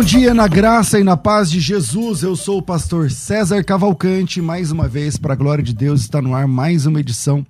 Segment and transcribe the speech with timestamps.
[0.00, 2.22] Bom dia na graça e na paz de Jesus.
[2.22, 4.40] Eu sou o pastor César Cavalcante.
[4.40, 7.46] Mais uma vez, para a glória de Deus, está no ar mais uma edição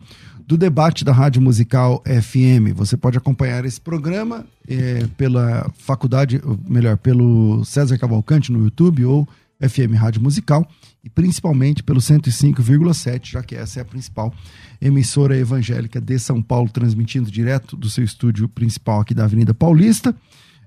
[0.48, 2.74] do debate da Rádio Musical FM.
[2.74, 9.28] Você pode acompanhar esse programa é, pela faculdade, melhor, pelo César Cavalcante no YouTube ou
[9.60, 10.68] FM Rádio Musical
[11.04, 14.34] e principalmente pelo 105,7, já que essa é a principal
[14.82, 20.12] emissora evangélica de São Paulo, transmitindo direto do seu estúdio principal aqui da Avenida Paulista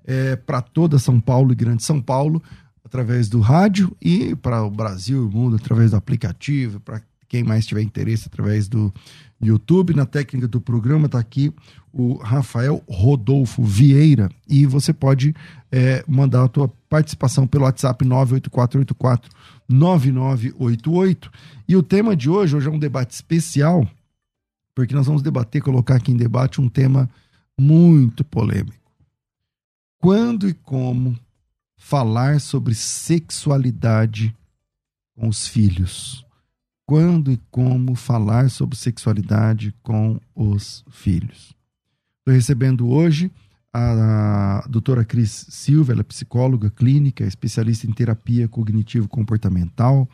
[0.06, 2.42] é, para toda São Paulo e Grande São Paulo,
[2.84, 7.44] através do rádio e para o Brasil e o mundo através do aplicativo, para quem
[7.44, 8.94] mais tiver interesse através do
[9.42, 9.96] YouTube.
[9.96, 11.52] Na técnica do programa está aqui
[11.92, 15.36] o Rafael Rodolfo Vieira e você pode
[15.72, 19.32] é, mandar a tua participação pelo WhatsApp 98484
[19.68, 21.32] 9988.
[21.68, 23.88] E o tema de hoje, hoje é um debate especial,
[24.76, 27.10] porque nós vamos debater, colocar aqui em debate um tema
[27.58, 28.83] muito polêmico
[30.04, 31.18] quando e como
[31.78, 34.36] falar sobre sexualidade
[35.16, 36.26] com os filhos.
[36.86, 41.56] Quando e como falar sobre sexualidade com os filhos.
[42.20, 43.32] Estou recebendo hoje
[43.74, 50.06] a, doutora Cris Silva, ela é psicóloga clínica, especialista em terapia cognitivo-comportamental,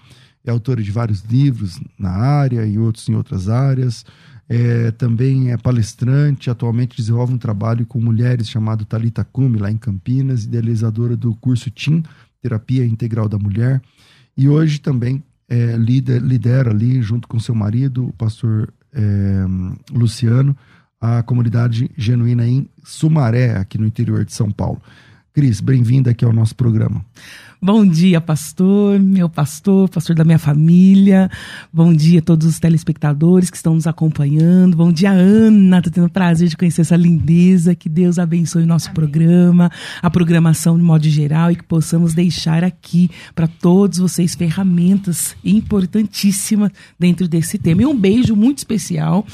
[0.45, 4.05] é autora de vários livros na área e outros em outras áreas,
[4.49, 9.77] é, também é palestrante, atualmente desenvolve um trabalho com mulheres chamado Talita Cume, lá em
[9.77, 12.03] Campinas, idealizadora do curso TIM,
[12.41, 13.79] Terapia Integral da Mulher,
[14.35, 19.45] e hoje também é, lidera, lidera ali, junto com seu marido, o pastor é,
[19.91, 20.57] Luciano,
[20.99, 24.81] a comunidade genuína em Sumaré, aqui no interior de São Paulo.
[25.31, 27.05] Cris, bem-vinda aqui ao nosso programa.
[27.61, 31.29] Bom dia, pastor, meu pastor, pastor da minha família.
[31.73, 34.77] Bom dia a todos os telespectadores que estão nos acompanhando.
[34.77, 35.79] Bom dia, Ana.
[35.79, 37.75] Estou tendo o prazer de conhecer essa lindeza.
[37.75, 38.95] Que Deus abençoe o nosso Amém.
[38.95, 39.69] programa,
[40.01, 46.71] a programação de modo geral e que possamos deixar aqui para todos vocês ferramentas importantíssimas
[46.97, 47.81] dentro desse tema.
[47.81, 49.27] E um beijo muito especial,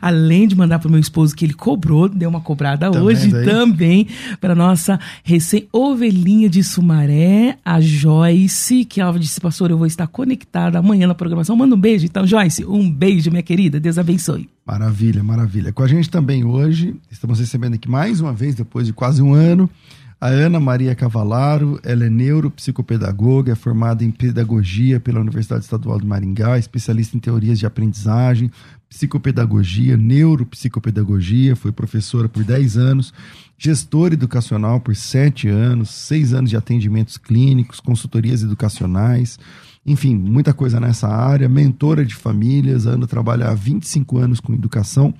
[0.00, 3.28] além de mandar para o meu esposo que ele cobrou, deu uma cobrada tá hoje
[3.44, 4.06] também,
[4.40, 10.78] para nossa recém-ovelhinha de Sumaré, a Joyce, que ela disse, pastor, eu vou estar conectada
[10.78, 11.56] amanhã na programação.
[11.56, 12.04] Manda um beijo.
[12.04, 13.78] Então, Joyce, um beijo, minha querida.
[13.80, 14.48] Deus abençoe.
[14.64, 15.72] Maravilha, maravilha.
[15.72, 19.34] Com a gente também hoje, estamos recebendo aqui mais uma vez, depois de quase um
[19.34, 19.68] ano,
[20.22, 26.06] a Ana Maria Cavalaro, ela é neuropsicopedagoga, é formada em pedagogia pela Universidade Estadual de
[26.06, 28.48] Maringá, especialista em teorias de aprendizagem,
[28.88, 33.12] psicopedagogia, neuropsicopedagogia, foi professora por 10 anos,
[33.58, 39.40] gestora educacional por 7 anos, 6 anos de atendimentos clínicos, consultorias educacionais,
[39.84, 45.12] enfim, muita coisa nessa área, mentora de famílias, Ana trabalha há 25 anos com educação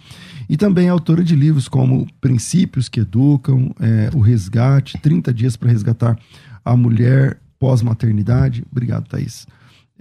[0.48, 5.56] e também é autora de livros como Princípios que Educam, é, O Resgate, 30 Dias
[5.56, 6.18] para Resgatar
[6.64, 8.64] a Mulher Pós-Maternidade.
[8.70, 9.46] Obrigado, Thaís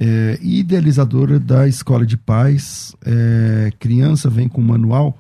[0.02, 2.96] é, idealizadora da Escola de Paz.
[3.06, 5.16] É, criança vem com manual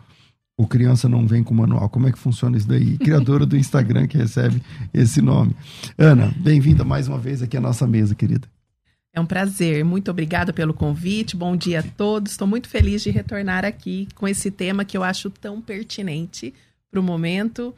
[0.57, 1.87] ou criança não vem com manual?
[1.87, 2.97] Como é que funciona isso daí?
[2.99, 4.59] Criadora do Instagram que recebe
[4.91, 5.55] esse nome.
[5.95, 8.47] Ana, bem-vinda mais uma vez aqui à nossa mesa, querida.
[9.13, 9.83] É um prazer.
[9.83, 11.35] Muito obrigada pelo convite.
[11.35, 12.31] Bom dia a todos.
[12.31, 16.53] Estou muito feliz de retornar aqui com esse tema que eu acho tão pertinente
[16.89, 17.73] para o momento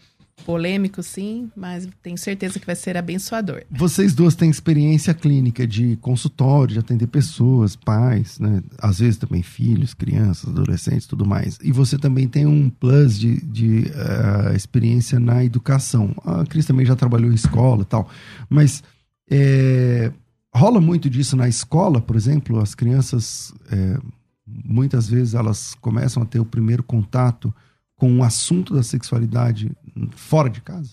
[0.45, 3.63] polêmico, sim, mas tenho certeza que vai ser abençoador.
[3.69, 8.62] Vocês duas têm experiência clínica de consultório, de atender pessoas, pais, né?
[8.79, 11.57] Às vezes também filhos, crianças, adolescentes, tudo mais.
[11.63, 16.13] E você também tem um plus de, de uh, experiência na educação.
[16.25, 18.09] A Cris também já trabalhou em escola e tal.
[18.50, 18.83] Mas
[19.29, 20.12] é,
[20.53, 23.53] rola muito disso na escola, por exemplo, as crianças.
[23.71, 23.97] É,
[24.45, 27.53] muitas vezes elas começam a ter o primeiro contato
[27.95, 29.71] com o assunto da sexualidade
[30.15, 30.91] fora de casa?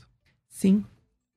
[0.48, 0.84] Sim.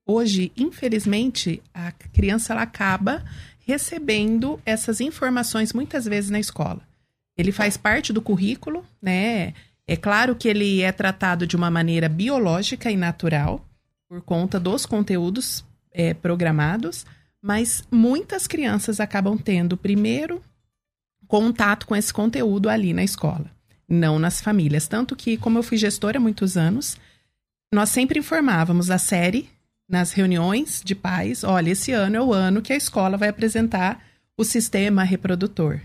[0.06, 3.24] hoje, infelizmente, a criança ela acaba
[3.66, 6.82] recebendo essas informações muitas vezes na escola.
[7.38, 9.54] Ele faz parte do currículo, né?
[9.88, 13.66] É claro que ele é tratado de uma maneira biológica e natural,
[14.08, 17.06] por conta dos conteúdos é, programados,
[17.44, 20.42] mas muitas crianças acabam tendo primeiro
[21.28, 23.52] contato com esse conteúdo ali na escola,
[23.88, 24.88] não nas famílias.
[24.88, 26.96] Tanto que, como eu fui gestora há muitos anos,
[27.74, 29.50] nós sempre informávamos a série
[29.90, 34.02] nas reuniões de pais: olha, esse ano é o ano que a escola vai apresentar
[34.38, 35.82] o sistema reprodutor.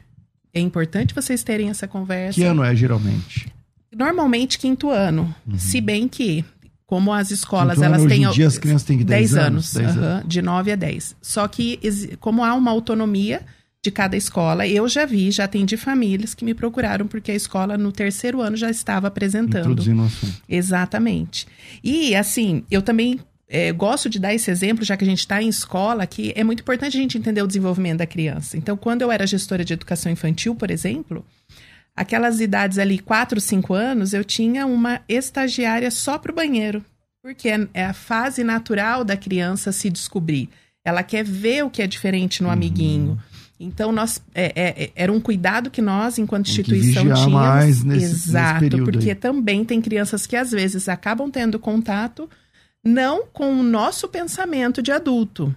[0.55, 2.39] É importante vocês terem essa conversa.
[2.39, 3.53] Que ano é geralmente?
[3.93, 5.35] Normalmente quinto ano.
[5.45, 5.59] Uhum.
[5.59, 6.45] Se bem que,
[6.88, 8.26] como as escolas quinto elas têm.
[8.26, 9.76] Hoje em dia as crianças têm que 10, 10 anos.
[9.76, 9.94] anos.
[9.94, 10.25] 10 uhum, anos.
[10.26, 11.17] de 9 a 10.
[11.20, 11.79] Só que,
[12.19, 13.43] como há uma autonomia
[13.82, 17.76] de cada escola, eu já vi, já atendi famílias que me procuraram porque a escola
[17.76, 19.61] no terceiro ano já estava apresentando.
[19.61, 20.43] Introduzindo o assunto.
[20.49, 21.46] Exatamente.
[21.85, 25.43] E, assim, eu também é, gosto de dar esse exemplo, já que a gente está
[25.43, 28.56] em escola, que é muito importante a gente entender o desenvolvimento da criança.
[28.56, 31.23] Então, quando eu era gestora de educação infantil, por exemplo,
[32.00, 36.85] aquelas idades ali, 4, 5 anos, eu tinha uma estagiária só para o banheiro.
[37.23, 40.49] Porque é a fase natural da criança se descobrir.
[40.85, 43.19] Ela quer ver o que é diferente no amiguinho.
[43.61, 47.33] Então, nós, é, é, era um cuidado que nós, enquanto Tem que instituição, vigiar tínhamos.
[47.35, 49.15] mais nesse- nesse Exato, período porque aí.
[49.17, 52.31] também tem crianças que às vezes acabam tendo contato
[52.85, 55.53] não com o nosso pensamento de adulto.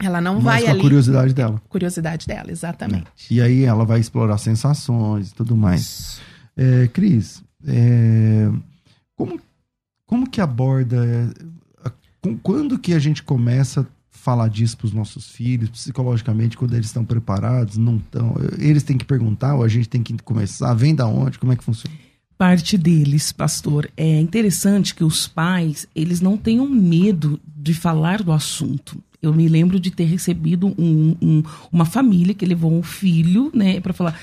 [0.00, 0.80] Ela não Mas vai com a ali.
[0.80, 1.60] curiosidade dela.
[1.68, 3.06] Curiosidade dela, exatamente.
[3.30, 6.20] E aí ela vai explorar sensações e tudo mais.
[6.56, 8.48] É, Cris, é,
[9.16, 9.40] como,
[10.06, 11.04] como que aborda.
[11.04, 15.68] é, a- com- quando que a gente começa a falar disso para os nossos filhos,
[15.70, 18.36] psicologicamente, quando eles estão preparados, não estão?
[18.58, 20.74] Eles têm que perguntar ou a gente tem que começar?
[20.74, 21.38] Vem da onde?
[21.40, 21.96] Como é que funciona?
[22.36, 23.90] parte deles, pastor.
[23.96, 29.02] É interessante que os pais, eles não tenham medo de falar do assunto.
[29.22, 31.42] Eu me lembro de ter recebido um- um-
[31.72, 34.18] uma família que levou um filho, né, para falar.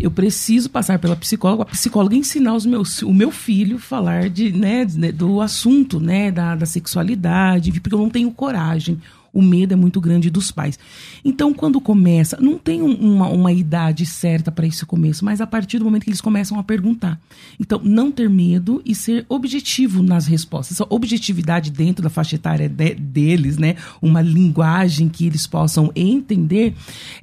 [0.00, 4.52] Eu preciso passar pela psicóloga, a psicóloga ensinar os meus, o meu filho falar de,
[4.52, 8.98] né, do assunto, né, da, da sexualidade, porque eu não tenho coragem.
[9.38, 10.78] O medo é muito grande dos pais.
[11.24, 15.46] Então, quando começa, não tem um- uma, uma idade certa para esse começo, mas a
[15.46, 17.20] partir do momento que eles começam a perguntar.
[17.60, 20.76] Então, não ter medo e ser objetivo nas respostas.
[20.80, 23.76] Essa objetividade dentro da faixa etária de- deles, né?
[24.02, 26.74] Uma linguagem que eles possam entender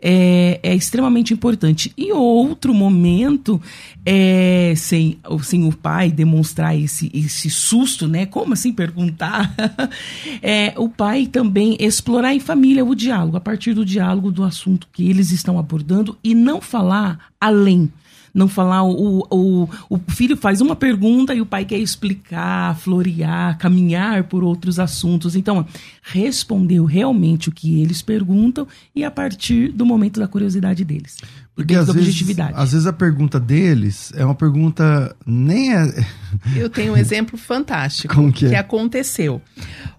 [0.02, 1.92] é, é extremamente importante.
[1.98, 3.62] E outro momento
[4.06, 8.26] é sem, sem o pai demonstrar esse, esse susto, né?
[8.26, 9.54] Como assim perguntar?
[10.42, 14.88] é, o pai também explorar em família o diálogo, a partir do diálogo do assunto
[14.94, 17.92] que eles estão abordando e não falar além.
[18.36, 23.58] Não falar, o, o, o filho faz uma pergunta e o pai quer explicar, florear,
[23.58, 25.38] caminhar por outros assuntos.
[25.38, 25.66] Então,
[26.02, 31.16] respondeu realmente o que eles perguntam e a partir do momento da curiosidade deles.
[31.56, 32.54] Porque às da vezes, objetividade.
[32.58, 36.06] às vezes a pergunta deles é uma pergunta nem é.
[36.58, 38.58] Eu tenho um exemplo fantástico Como que é?
[38.58, 39.42] aconteceu.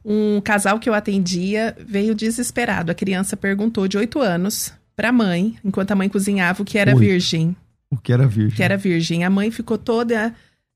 [0.04, 2.92] Um casal que eu atendia veio desesperado.
[2.92, 6.76] A criança perguntou de 8 anos para a mãe, enquanto a mãe cozinhava, o que
[6.76, 7.00] era Oito.
[7.00, 7.56] virgem.
[7.90, 8.56] O que era virgem.
[8.56, 9.24] que era virgem.
[9.24, 10.34] A mãe ficou toda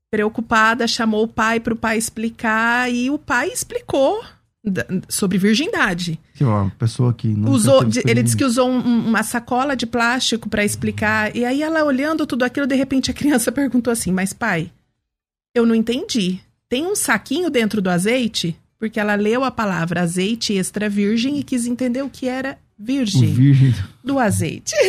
[0.09, 4.23] preocupada, chamou o pai para o pai explicar e o pai explicou
[5.09, 6.19] sobre virgindade.
[6.35, 10.47] Que, uma pessoa que não Usou, ele disse que usou um- uma sacola de plástico
[10.49, 14.33] para explicar e aí ela olhando tudo aquilo, de repente a criança perguntou assim: "Mas
[14.33, 14.71] pai,
[15.55, 16.39] eu não entendi.
[16.69, 21.43] Tem um saquinho dentro do azeite?" Porque ela leu a palavra azeite extra virgem e
[21.43, 23.75] quis entender o que era virgem virgem.
[24.03, 24.73] do azeite.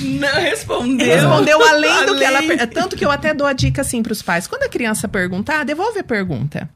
[0.00, 1.06] Não respondeu.
[1.06, 2.38] Respondeu além do que ela.
[2.38, 2.58] Além.
[2.68, 4.46] Tanto que eu até dou a dica assim pros pais.
[4.46, 6.68] Quando a criança perguntar, devolve a pergunta.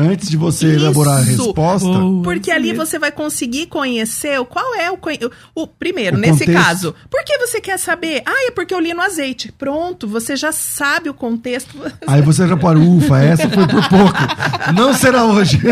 [0.00, 0.76] Antes de você Isso.
[0.84, 4.96] elaborar a resposta, Boa, Porque ali você vai conseguir conhecer o qual é o.
[4.96, 5.18] conhe-
[5.54, 6.64] o primeiro, O nesse contexto.
[6.64, 6.94] caso.
[7.10, 8.22] Por que você quer saber?
[8.24, 9.50] Ah, é porque eu li no azeite.
[9.50, 11.76] Pronto, você já sabe o contexto.
[12.06, 14.72] aí você já para, ufa, essa foi por pouco.
[14.74, 15.58] Não será hoje.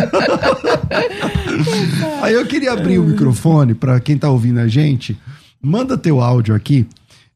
[2.22, 5.16] aí eu queria abrir o microfone para quem tá ouvindo a gente.
[5.62, 6.86] Manda teu áudio aqui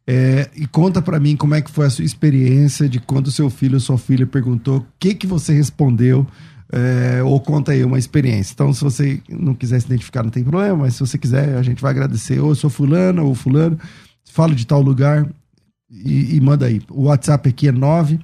[0.07, 3.51] é, e conta para mim como é que foi a sua experiência de quando seu
[3.51, 6.27] filho ou sua filha perguntou o que que você respondeu.
[6.73, 8.53] É, ou conta aí uma experiência.
[8.53, 11.63] Então, se você não quiser se identificar, não tem problema, mas se você quiser, a
[11.63, 12.39] gente vai agradecer.
[12.41, 13.79] Ou eu sou fulano ou fulano,
[14.25, 15.29] falo de tal lugar
[15.91, 16.81] e, e manda aí.
[16.89, 18.21] O WhatsApp aqui é 9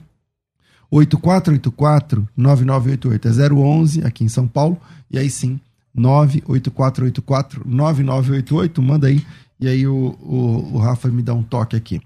[0.93, 3.27] 8484-9988.
[3.27, 4.81] É 011 aqui em São Paulo.
[5.11, 5.59] E aí sim,
[5.97, 8.81] 98484-9988.
[8.81, 9.27] Manda aí.
[9.59, 11.99] E aí o, o, o Rafa me dá um toque aqui.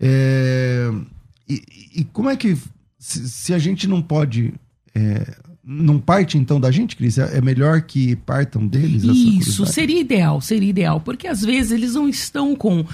[0.00, 0.88] É,
[1.48, 1.62] e,
[1.96, 2.56] e como é que.
[2.98, 4.54] Se, se a gente não pode
[4.94, 7.18] é, não parte então da gente, Cris?
[7.18, 9.04] É é melhor que partam deles?
[9.04, 12.84] Isso, seria ideal, seria ideal, porque às vezes eles não estão com,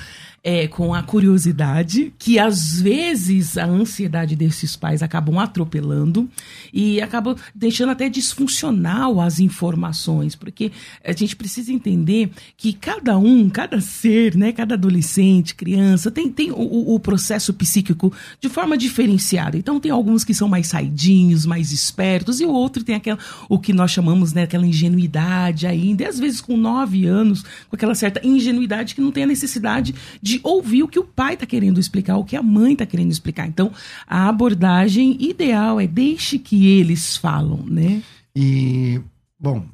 [0.50, 6.26] é, com a curiosidade, que às vezes a ansiedade desses pais acabam atropelando
[6.72, 10.72] e acabam deixando até disfuncional as informações, porque
[11.04, 16.50] a gente precisa entender que cada um, cada ser, né, cada adolescente, criança, tem, tem
[16.50, 19.58] o- o, processo psíquico de forma diferenciada.
[19.58, 23.18] Então tem alguns que são mais saidinhos, mais espertos, e o outro tem aquela,
[23.50, 27.76] o que nós chamamos, né, aquela ingenuidade ainda, e às vezes com nove anos, com
[27.76, 31.46] aquela certa ingenuidade que não tem a necessidade de ouvir o que o pai está
[31.46, 33.46] querendo explicar, o que a mãe está querendo explicar.
[33.46, 33.72] Então,
[34.06, 38.02] a abordagem ideal é deixe que eles falam, né?
[38.34, 39.00] E,
[39.38, 39.64] bom,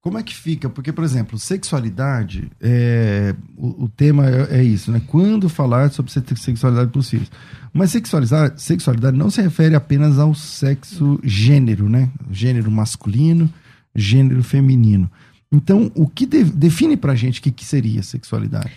[0.00, 0.68] como é que fica?
[0.70, 5.00] Porque, por exemplo, sexualidade, é, o, o tema é, é isso, né?
[5.06, 7.30] Quando falar sobre se- sexualidade para os filhos.
[7.72, 12.08] Mas sexualizar, sexualidade não se refere apenas ao sexo gênero, né?
[12.30, 13.52] Gênero masculino,
[13.94, 15.10] gênero feminino.
[15.52, 18.70] Então, o que de- define pra gente o que, que seria sexualidade?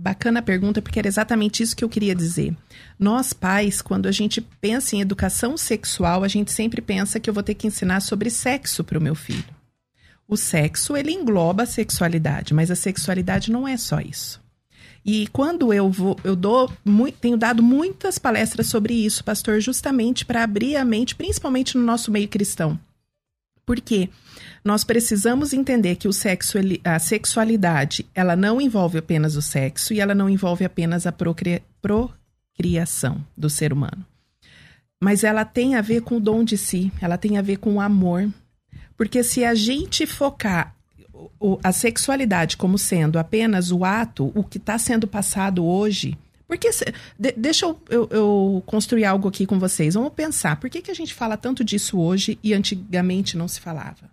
[0.00, 2.56] Bacana a pergunta, porque era exatamente isso que eu queria dizer.
[2.96, 7.34] Nós, pais, quando a gente pensa em educação sexual, a gente sempre pensa que eu
[7.34, 9.44] vou ter que ensinar sobre sexo para o meu filho.
[10.28, 14.40] O sexo, ele engloba a sexualidade, mas a sexualidade não é só isso.
[15.04, 20.24] E quando eu vou, eu dou, mui- tenho dado muitas palestras sobre isso, pastor, justamente
[20.24, 22.78] para abrir a mente, principalmente no nosso meio cristão.
[23.66, 24.10] Por quê?
[24.64, 30.00] Nós precisamos entender que o sexo, a sexualidade, ela não envolve apenas o sexo e
[30.00, 34.04] ela não envolve apenas a procria- procriação do ser humano.
[35.00, 37.74] Mas ela tem a ver com o dom de si, ela tem a ver com
[37.74, 38.28] o amor.
[38.96, 40.74] Porque se a gente focar
[41.62, 46.18] a sexualidade como sendo apenas o ato, o que está sendo passado hoje.
[46.48, 46.68] Porque,
[47.36, 49.94] deixa eu, eu- eu construir algo aqui com vocês.
[49.94, 53.60] Vamos pensar, por que, que a gente fala tanto disso hoje e antigamente não se
[53.60, 54.10] falava?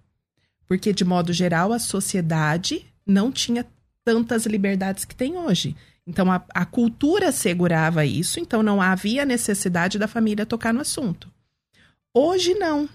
[0.68, 3.66] Porque, de modo geral, a sociedade não tinha
[4.04, 5.76] tantas liberdades que tem hoje.
[6.08, 11.32] Então, a, a cultura segurava isso, então não havia necessidade da família tocar no assunto.
[12.14, 12.88] Hoje, não.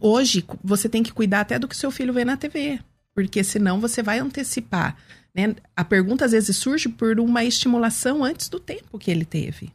[0.00, 2.80] Hoje, você tem que cuidar até do que seu filho vê na TV,
[3.14, 4.96] porque senão você vai antecipar.
[5.34, 5.54] Né?
[5.76, 9.72] A pergunta, às vezes, surge por uma estimulação antes do tempo que ele teve.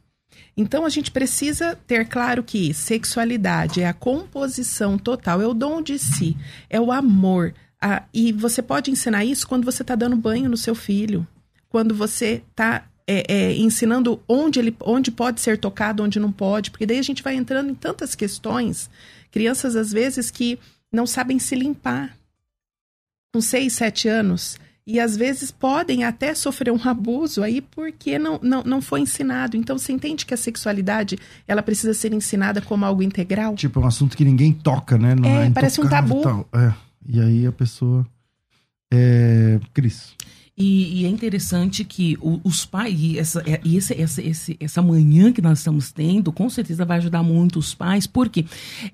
[0.56, 5.82] Então, a gente precisa ter claro que sexualidade é a composição total, é o dom
[5.82, 6.36] de si,
[6.70, 7.52] é o amor.
[7.80, 11.26] Ah, e você pode ensinar isso quando você está dando banho no seu filho,
[11.68, 12.86] quando você está
[13.58, 17.34] ensinando onde ele onde pode ser tocado, onde não pode, porque daí a gente vai
[17.34, 18.88] entrando em tantas questões.
[19.30, 20.58] Crianças, às vezes, que
[20.90, 22.16] não sabem se limpar
[23.34, 24.56] com 6, 7 anos.
[24.86, 29.56] E às vezes podem até sofrer um abuso aí porque não, não, não foi ensinado.
[29.56, 33.54] Então você entende que a sexualidade ela precisa ser ensinada como algo integral?
[33.54, 35.14] Tipo, é um assunto que ninguém toca, né?
[35.14, 36.46] Não É, parece um tabu.
[36.52, 36.74] É.
[37.08, 38.06] E aí a pessoa.
[38.92, 39.58] É.
[39.72, 40.14] Cris.
[40.56, 44.80] E, e é interessante que os pais, e, essa, é- e esse, essa, esse- essa
[44.80, 48.44] manhã que nós estamos tendo, com certeza vai ajudar muito os pais, porque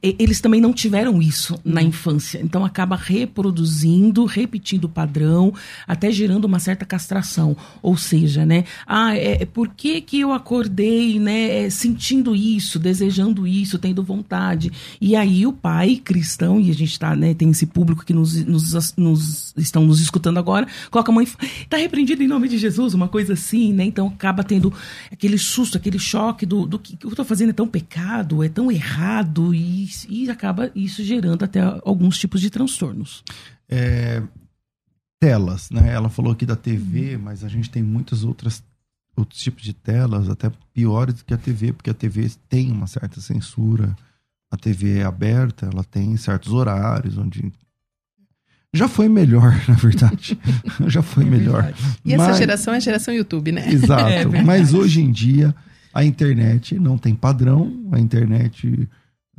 [0.02, 2.40] eles também não tiveram isso na infância.
[2.42, 5.52] Então acaba reproduzindo, repetindo o padrão,
[5.86, 7.54] até gerando uma certa castração.
[7.82, 8.64] Ou seja, né?
[8.86, 14.02] Ah, é, é por que, que eu acordei, né, é, sentindo isso, desejando isso, tendo
[14.02, 14.70] vontade?
[15.00, 18.34] E aí o pai cristão, e a gente tá, né, tem esse público que nos,
[18.46, 21.26] nos, nos- estão nos escutando agora, coloca a mãe,
[21.68, 23.84] tá repreendido em nome de Jesus, uma coisa assim, né?
[23.84, 24.72] Então acaba tendo
[25.10, 28.48] aquele susto, aquele choque do, do que, que eu tô fazendo é tão pecado, é
[28.48, 33.22] tão errado, e, e acaba isso gerando até alguns tipos de transtornos.
[33.68, 34.22] É,
[35.20, 35.92] telas, né?
[35.92, 38.62] Ela falou aqui da TV, mas a gente tem muitas outras
[39.16, 42.86] outros tipos de telas, até piores do que a TV, porque a TV tem uma
[42.86, 43.94] certa censura.
[44.50, 47.52] A TV é aberta, ela tem certos horários onde
[48.72, 50.38] já foi melhor, na verdade.
[50.86, 51.72] já foi melhor.
[52.04, 53.70] E essa Mas- geração é a geração YouTube, né?
[53.72, 54.04] Exato.
[54.36, 54.42] É.
[54.42, 55.54] Mas hoje em dia
[55.92, 57.88] a internet não tem padrão.
[57.92, 58.88] A internet,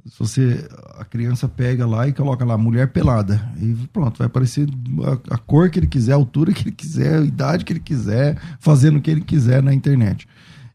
[0.06, 4.68] se você a criança pega lá e coloca lá mulher pelada e pronto, vai aparecer
[5.06, 7.80] a, a cor que ele quiser, a altura que ele quiser, a idade que ele
[7.80, 10.28] quiser, fazendo o que ele quiser na internet.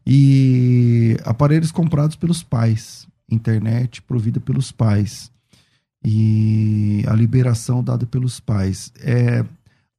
[0.05, 5.29] E aparelhos comprados pelos pais, internet provida pelos pais
[6.09, 8.93] e a liberação dada pelos pais.
[9.01, 9.43] É,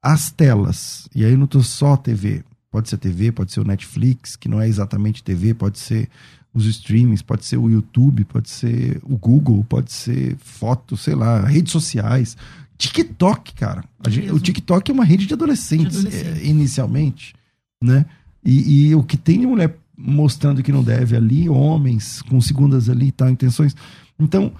[0.02, 4.34] as telas, e aí não tô só TV, pode ser TV, pode ser o Netflix,
[4.34, 6.08] que não é exatamente TV, pode ser
[6.54, 11.44] os streamings, pode ser o YouTube, pode ser o Google, pode ser foto, sei lá,
[11.44, 12.38] redes sociais.
[12.78, 13.84] TikTok, cara.
[14.08, 14.40] Gente- o.
[14.40, 16.42] TikTok é uma rede de adolescentes, De adolescentes.
[16.42, 17.34] é, inicialmente,
[17.82, 18.06] né?
[18.42, 22.88] E, e o que tem de mulher mostrando que não deve ali, homens com segundas
[22.88, 23.74] ali e tal, intenções.
[24.18, 24.52] Então,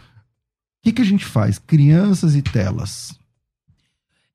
[0.83, 1.59] que, que a gente faz?
[1.59, 3.19] Crianças e telas.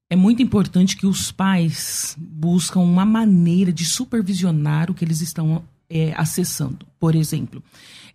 [0.10, 5.64] É muito importante que os pais buscam uma maneira de supervisionar o que eles estão
[5.90, 6.86] é, acessando.
[7.00, 7.64] Por exemplo,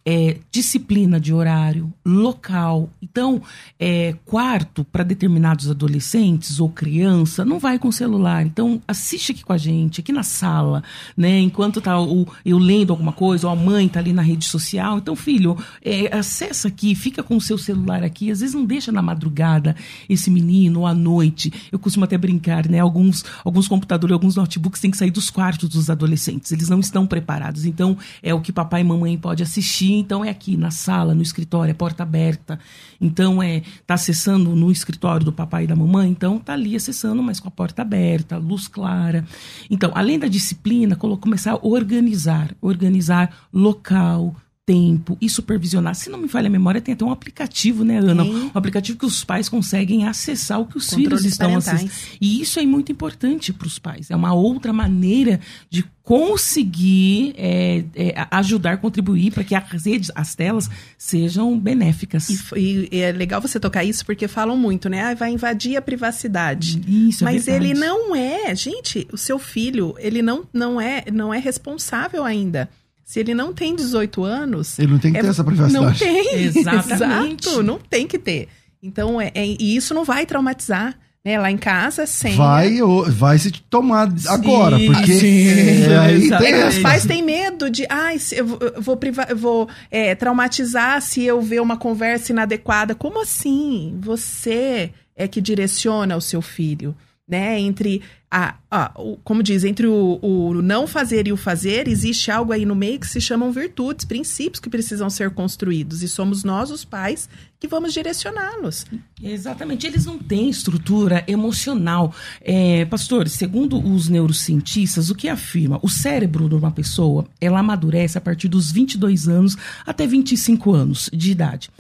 [0.05, 2.89] é, disciplina de horário, local.
[3.03, 3.43] Então,
[3.79, 8.47] é, quarto para determinados adolescentes ou criança não vai com celular.
[8.47, 10.83] Então, assiste aqui com a gente, aqui na sala,
[11.17, 11.39] né?
[11.41, 14.99] Enquanto tá o, eu lendo alguma coisa, ou a mãe tá ali na rede social.
[14.99, 18.31] Então, filho, é, acessa aqui, fica com o seu celular aqui.
[18.31, 19.77] Às vezes não deixa na madrugada
[20.09, 21.53] esse menino ou à noite.
[21.71, 22.79] Eu costumo até brincar, né?
[22.79, 26.51] Alguns, alguns computadores, alguns notebooks têm que sair dos quartos dos adolescentes.
[26.51, 27.67] Eles não estão preparados.
[27.67, 31.23] Então, é o que papai e mamãe pode assistir então é aqui na sala, no
[31.23, 32.59] escritório, é porta aberta.
[33.01, 37.23] Então é tá acessando no escritório do papai e da mamãe, então tá ali acessando,
[37.23, 39.25] mas com a porta aberta, luz clara.
[39.71, 44.35] Então, além da disciplina, começar a organizar, organizar local,
[44.69, 45.95] tempo e supervisionar.
[45.95, 48.23] Se não me falha a memória, tem até um aplicativo, né, Ana?
[48.23, 48.51] Sim.
[48.55, 51.91] Um aplicativo que os pais conseguem acessar o que os filhos estão acessando.
[52.21, 54.11] E isso é muito importante para os pais.
[54.11, 60.35] É uma outra maneira de conseguir é, é, ajudar, contribuir para que as redes, as
[60.35, 62.29] telas sejam benéficas.
[62.55, 65.01] E, e, é legal você tocar isso porque falam muito, né?
[65.01, 66.79] Ah, vai invadir a privacidade.
[66.87, 71.05] Isso, é Mas é ele não é, gente, o seu filho, ele não, não é
[71.11, 72.69] não é responsável ainda.
[73.09, 74.79] Se ele não tem 18 anos.
[74.79, 75.83] Ele não tem que é, ter essa privacidade.
[75.83, 76.45] Não tem.
[76.45, 77.49] Exatamente.
[77.49, 78.49] Exato, não tem que ter.
[78.83, 80.95] Então, é, é, e isso não vai traumatizar.
[81.25, 81.41] Né?
[81.41, 82.37] Lá em casa, sem.
[82.37, 85.15] Vai, vai se tomar agora, sim, porque.
[85.15, 87.87] Sim, é, aí tem os pais têm medo de.
[87.89, 92.31] Ai, eu vou, eu vou, priva, eu vou é, traumatizar se eu ver uma conversa
[92.31, 92.95] inadequada.
[92.95, 93.97] Como assim?
[94.03, 96.95] Você é que direciona o seu filho
[97.29, 97.61] né?
[97.61, 102.31] Entre a, a o, como diz, entre o, o, não fazer e o fazer, existe
[102.31, 106.03] algo aí no meio que se chamam virtudes, princípios que precisam ser construídos.
[106.03, 108.85] E somos nós, os pais, que vamos direcioná-los.
[109.23, 109.87] Exatamente.
[109.87, 112.15] Eles não têm estrutura emocional.
[112.41, 115.79] É, pastor, segundo os neurocientistas, o que afirma?
[115.83, 121.11] O cérebro de uma pessoa, ela amadurece a partir dos 22 anos até 25 anos
[121.13, 121.71] de idade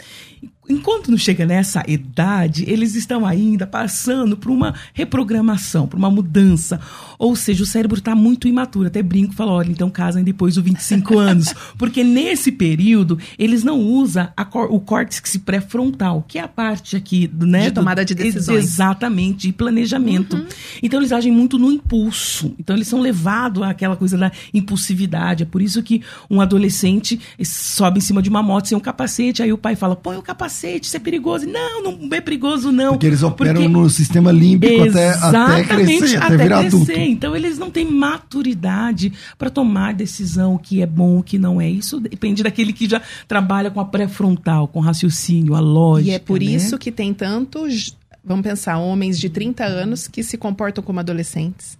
[0.68, 6.37] enquanto não chega nessa idade, eles estão ainda passando por uma reprogramação, por uma mudança
[6.38, 6.80] dança.
[7.18, 8.86] Ou seja, o cérebro está muito imaturo.
[8.86, 11.54] Até brinco e falo, olha, então casem depois dos 25 anos.
[11.76, 17.30] Porque nesse período, eles não usam cor o córtex pré-frontal, que é a parte aqui
[17.40, 18.64] né, de tomada de decisões.
[18.64, 20.36] Exatamente, de planejamento.
[20.36, 20.46] Uhum.
[20.82, 22.54] Então, eles agem muito no impulso.
[22.58, 25.42] Então, eles são levados àquela coisa da impulsividade.
[25.42, 29.42] É por isso que um adolescente sobe em cima de uma moto sem um capacete,
[29.42, 31.46] aí o pai fala, põe o capacete, isso é perigoso.
[31.46, 32.92] Não, não é perigoso, não.
[32.92, 33.68] Porque eles operam porque...
[33.68, 36.76] no sistema límbico até, até crescer, até, até virar crescer.
[36.76, 36.92] adulto.
[37.08, 41.60] Então eles não têm maturidade para tomar decisão o que é bom, o que não
[41.60, 41.68] é.
[41.68, 46.10] Isso depende daquele que já trabalha com a pré-frontal, com raciocínio, a lógica.
[46.10, 46.46] E é por né?
[46.46, 51.78] isso que tem tantos, vamos pensar, homens de 30 anos que se comportam como adolescentes.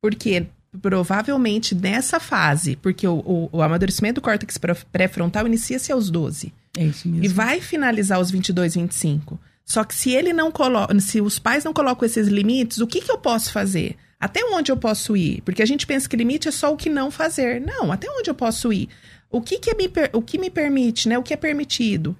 [0.00, 0.46] Porque
[0.80, 4.56] provavelmente nessa fase, porque o, o, o amadurecimento do córtex
[4.92, 6.52] pré-frontal inicia-se aos 12.
[6.76, 7.24] É isso mesmo.
[7.24, 9.38] E vai finalizar aos 22, 25.
[9.64, 13.00] Só que se ele não coloca, se os pais não colocam esses limites, o que,
[13.00, 13.96] que eu posso fazer?
[14.20, 15.40] Até onde eu posso ir?
[15.40, 17.58] Porque a gente pensa que limite é só o que não fazer.
[17.58, 18.90] Não, até onde eu posso ir?
[19.30, 21.16] O que, que, é me, o que me permite, né?
[21.16, 22.14] O que é permitido?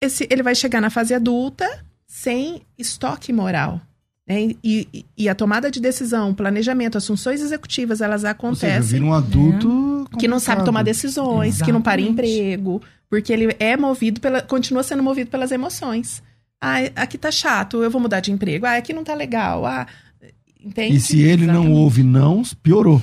[0.00, 3.80] Esse, ele vai chegar na fase adulta sem estoque moral.
[4.26, 4.52] Né?
[4.64, 8.76] E, e, a tomada de decisão, planejamento, as funções executivas, elas acontecem.
[8.76, 10.16] Ou seja, vira um adulto é.
[10.18, 11.64] que não sabe tomar decisões, Exatamente.
[11.64, 16.22] que não para em emprego, porque ele é movido pela, continua sendo movido pelas emoções.
[16.60, 18.64] Ah, aqui tá chato, eu vou mudar de emprego.
[18.64, 19.66] Ah, aqui não tá legal.
[19.66, 19.86] Ah,
[20.64, 20.96] Entende?
[20.96, 21.68] E se ele Exatamente.
[21.68, 23.02] não ouve não, piorou.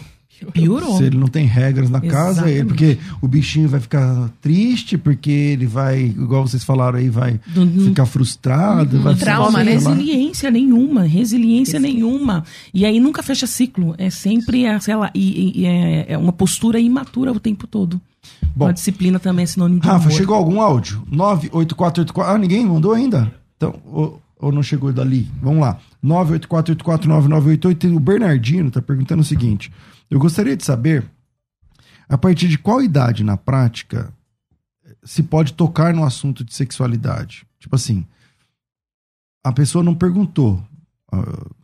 [0.53, 0.97] Piorou.
[0.97, 2.11] Se ele não tem regras na Exatamente.
[2.11, 7.09] casa, ele, porque o bichinho vai ficar triste, porque ele vai, igual vocês falaram aí,
[7.09, 8.97] vai do, ficar frustrado.
[8.97, 9.03] Uhum.
[9.03, 9.61] vai trauma?
[9.61, 12.43] Resiliência nenhuma, resiliência nenhuma.
[12.73, 13.93] E aí nunca fecha ciclo.
[13.97, 18.01] É sempre, sei lá, e, e é, é uma postura imatura o tempo todo.
[18.55, 20.17] Bom, a disciplina também é sinônimo de Rafa, amor.
[20.17, 21.03] chegou algum áudio?
[21.09, 22.33] 98484.
[22.33, 23.31] Ah, ninguém mandou ainda?
[23.55, 25.27] Então, ou, ou não chegou dali?
[25.41, 25.79] Vamos lá.
[26.03, 27.95] 984849988.
[27.95, 29.71] O Bernardino está perguntando o seguinte:
[30.09, 31.09] eu gostaria de saber
[32.09, 34.13] a partir de qual idade na prática
[35.03, 37.45] se pode tocar no assunto de sexualidade.
[37.59, 38.05] Tipo assim,
[39.43, 40.63] a pessoa não perguntou.
[41.13, 41.55] Uh,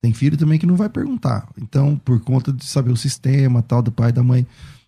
[0.00, 1.48] tem filho também que não vai perguntar.
[1.60, 4.46] Então, por conta de saber o sistema tal do pai da mãe.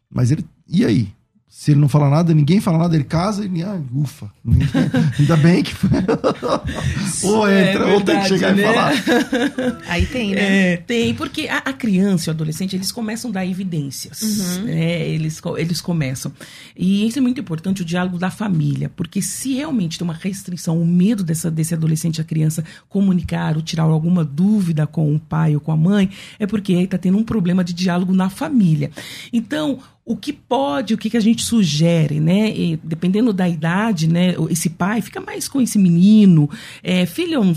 [0.09, 0.47] Mas ele.
[0.67, 1.13] E aí?
[1.51, 4.31] Se ele não fala nada, ninguém fala nada, ele casa e ah, ufa.
[5.19, 5.73] Ainda bem que
[7.23, 8.63] ou É entra, ou tem que verdade, chegar né?
[8.63, 9.83] e falar.
[9.89, 10.73] Aí tem, né?
[10.73, 14.59] É, tem, porque a, a criança e o adolescente, eles começam a dar evidências.
[14.63, 15.09] né?
[15.09, 16.31] Eles, eles começam.
[16.77, 18.91] E isso é muito importante, o diálogo da família.
[18.95, 23.63] Porque se realmente tem uma restrição, o medo dessa, desse adolescente, a criança, comunicar ou
[23.63, 27.17] tirar alguma dúvida com o pai ou com a mãe, é porque aí está tendo
[27.17, 28.91] um problema de diálogo na família.
[29.33, 32.49] Então, o que pode, o que, que a gente sugere, né?
[32.49, 34.35] E, dependendo da idade, né?
[34.49, 36.49] Esse pai fica mais com esse menino.
[36.83, 37.53] É, filhão,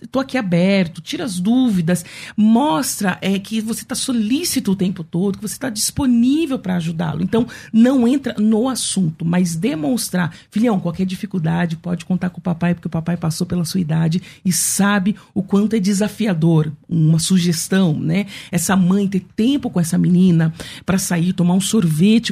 [0.00, 2.04] estou aqui aberto, tira as dúvidas,
[2.36, 7.24] mostra é, que você está solícito o tempo todo, que você está disponível para ajudá-lo.
[7.24, 12.72] Então, não entra no assunto, mas demonstrar, filhão, qualquer dificuldade pode contar com o papai,
[12.72, 16.70] porque o papai passou pela sua idade e sabe o quanto é desafiador.
[16.88, 18.26] Uma sugestão, né?
[18.52, 20.54] Essa mãe ter tempo com essa menina
[20.86, 21.79] para sair, tomar um sorvete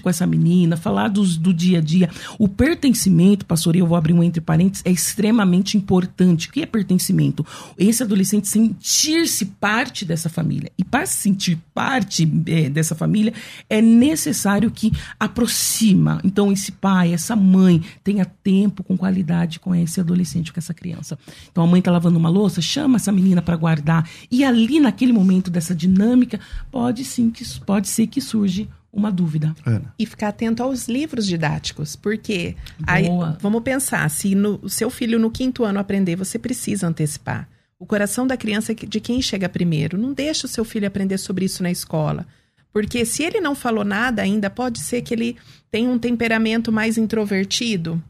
[0.01, 2.11] com essa menina, falar dos, do dia a dia.
[2.39, 6.49] O pertencimento, pastor, eu vou abrir um entre parênteses, é extremamente importante.
[6.49, 7.47] O que é pertencimento?
[7.79, 10.71] Esse adolescente sentir-se parte dessa família.
[10.79, 13.33] E para se sentir parte eh, dessa família,
[13.69, 16.21] é necessário que aproxima.
[16.25, 21.19] Então, esse pai, essa mãe, tenha tempo com qualidade com esse adolescente, com essa criança.
[21.51, 24.09] Então, a mãe está lavando uma louça, chama essa menina para guardar.
[24.31, 29.55] E ali, naquele momento dessa dinâmica, pode sim, que, pode ser que surge uma dúvida.
[29.65, 29.95] Ana.
[29.99, 33.07] E ficar atento aos livros didáticos, porque aí,
[33.41, 37.49] vamos pensar, se no, o seu filho no quinto ano aprender, você precisa antecipar.
[37.79, 39.97] O coração da criança é de quem chega primeiro.
[39.97, 42.27] Não deixa o seu filho aprender sobre isso na escola.
[42.73, 45.37] Porque se ele não falou nada ainda, pode ser que ele
[45.71, 48.03] tenha um temperamento mais introvertido.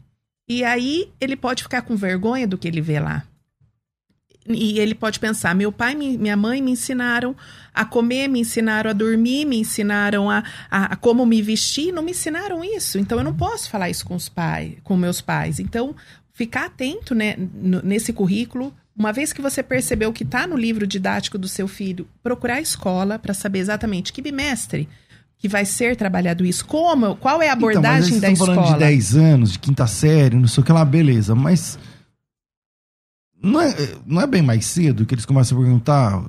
[0.48, 3.27] E aí ele pode ficar com vergonha do que ele vê lá.
[4.48, 7.36] E ele pode pensar: meu pai e minha mãe me ensinaram
[7.74, 12.02] a comer, me ensinaram a dormir, me ensinaram a, a, a como me vestir, não
[12.02, 12.98] me ensinaram isso.
[12.98, 15.60] Então eu não posso falar isso com os pais, com meus pais.
[15.60, 15.94] Então,
[16.32, 17.36] ficar atento né,
[17.84, 18.74] nesse currículo.
[18.96, 22.60] Uma vez que você percebeu que está no livro didático do seu filho, procurar a
[22.60, 24.88] escola para saber exatamente que bimestre
[25.38, 28.58] que vai ser trabalhado isso, como, qual é a Então, mas abordagem da estão falando
[28.58, 28.86] de escola.
[28.86, 31.78] 10 anos, de quinta série, não sei o que lá, beleza, mas.
[33.40, 33.72] Não é,
[34.04, 36.22] não é bem mais cedo que eles começam a perguntar,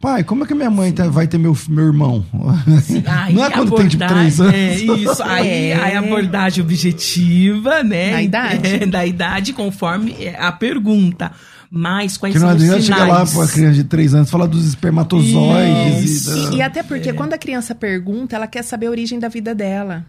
[0.00, 2.26] pai, como é que minha mãe tá- vai ter meu, meu irmão?
[3.06, 4.52] Aí não é a quando tem tipo 3 anos?
[4.54, 5.22] É isso.
[5.22, 5.76] Aí, É.
[5.76, 8.10] aí a abordagem objetiva, né?
[8.12, 8.66] Da idade.
[8.82, 11.30] É, da idade, conforme é a pergunta.
[11.70, 13.00] Mas quais Que não são os adianta sinais?
[13.02, 16.04] chegar lá pra criança de 3 anos falar dos espermatozoides.
[16.04, 16.30] Isso.
[16.30, 19.18] E, da- E, e até porque quando a criança pergunta, ela quer saber a origem
[19.18, 20.04] da vida dela.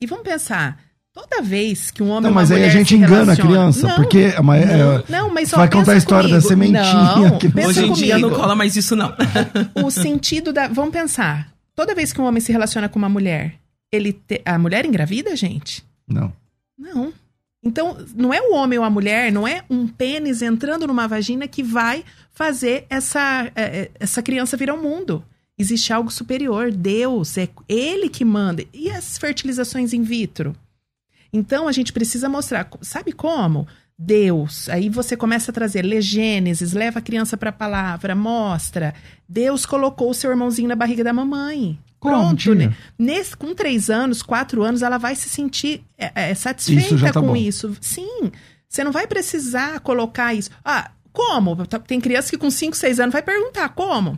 [0.00, 0.78] E vamos pensar,
[1.20, 3.88] toda vez que um homem Não, uma mas aí a gente engana a relacionam- criança,
[3.88, 6.48] Não, porque é uma- é- não, mas você ó, vai contar a história da comigo.
[6.48, 6.82] sementinha
[7.30, 9.12] Não, que- pensa Hoje em dia não cola mais isso, não.
[9.84, 10.68] O sentido da.
[10.68, 11.52] Vamos pensar.
[11.74, 13.54] Toda vez que um homem se relaciona com uma mulher,
[13.92, 15.84] ele te- a mulher engravida, gente?
[16.08, 16.32] Não.
[16.78, 17.12] Não.
[17.64, 21.48] Então, não é o homem ou a mulher, não é um pênis entrando numa vagina
[21.48, 25.24] que vai fazer essa, é, é, essa criança vir ao mundo.
[25.58, 28.64] Existe algo superior, Deus, é Ele que manda.
[28.72, 30.54] E as fertilizações in vitro?
[31.32, 33.66] Então, a gente precisa mostrar, sabe como?
[34.00, 38.94] Deus, aí você começa a trazer lê Gênesis, leva a criança para a palavra, mostra.
[39.28, 41.76] Deus colocou o seu irmãozinho na barriga da mamãe.
[41.98, 42.72] Como, Pronto, né?
[42.96, 47.12] Nesse, com três anos, quatro anos, ela vai se sentir é, é, satisfeita Isso tá
[47.12, 47.36] com bom.
[47.36, 47.76] isso.
[47.80, 48.30] Sim,
[48.68, 50.50] você não vai precisar colocar isso.
[50.64, 51.66] Ah, como?
[51.66, 54.16] Tem criança que com cinco, seis anos vai perguntar como.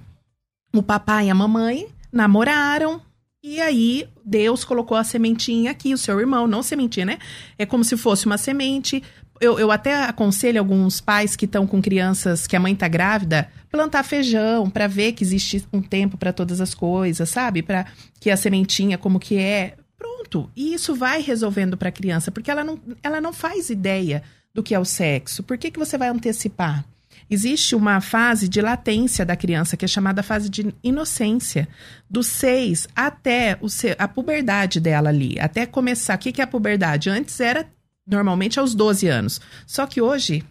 [0.75, 3.01] O papai e a mamãe namoraram
[3.43, 7.19] e aí Deus colocou a sementinha aqui, o seu irmão, não sementinha, né?
[7.59, 9.03] É como se fosse uma semente.
[9.41, 13.51] Eu, eu até aconselho alguns pais que estão com crianças que a mãe tá grávida,
[13.71, 17.63] plantar feijão para ver que existe um tempo para todas as coisas, sabe?
[17.63, 17.87] Para
[18.21, 20.51] que a sementinha como que é, pronto.
[20.55, 24.23] E isso vai resolvendo para a criança, porque ela não, ela não faz ideia
[24.53, 25.43] do que é o sexo.
[25.43, 26.85] Por que, que você vai antecipar?
[27.31, 31.69] Existe uma fase de latência da criança, que é chamada fase de inocência,
[32.09, 36.17] dos seis até o se- a puberdade dela ali, até começar.
[36.17, 37.09] O que, que é a puberdade?
[37.09, 37.67] Antes era
[38.07, 39.41] normalmente aos 12 anos.
[39.67, 40.43] Só que hoje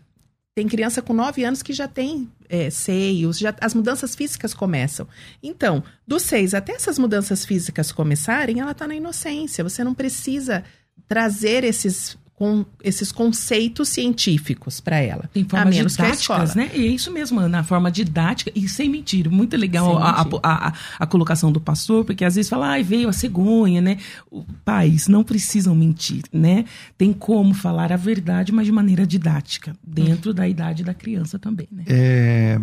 [0.55, 5.07] tem criança com 9 anos que já tem é, seios, já, as mudanças físicas começam.
[5.43, 9.63] Então, dos 6 até essas mudanças físicas começarem, ela está na inocência.
[9.63, 10.63] Você não precisa
[11.07, 15.29] trazer esses, com, esses conceitos científicos para ela.
[15.33, 16.65] Tem a formas menos que a didáticas, escola.
[16.65, 16.71] né?
[16.73, 19.29] E é isso mesmo, Ana, a forma didática e sem mentir.
[19.29, 20.39] Muito legal a, mentir.
[20.41, 23.97] a, a- a colocação do pastor, porque às vezes fala, ai, veio a cegonha, né?
[24.31, 26.63] O- Pais não precisam mentir, né?
[26.97, 31.67] Tem como falar a verdade, mas de maneira didática, dentro da idade da criança também,
[31.69, 31.83] né?
[31.87, 32.57] É,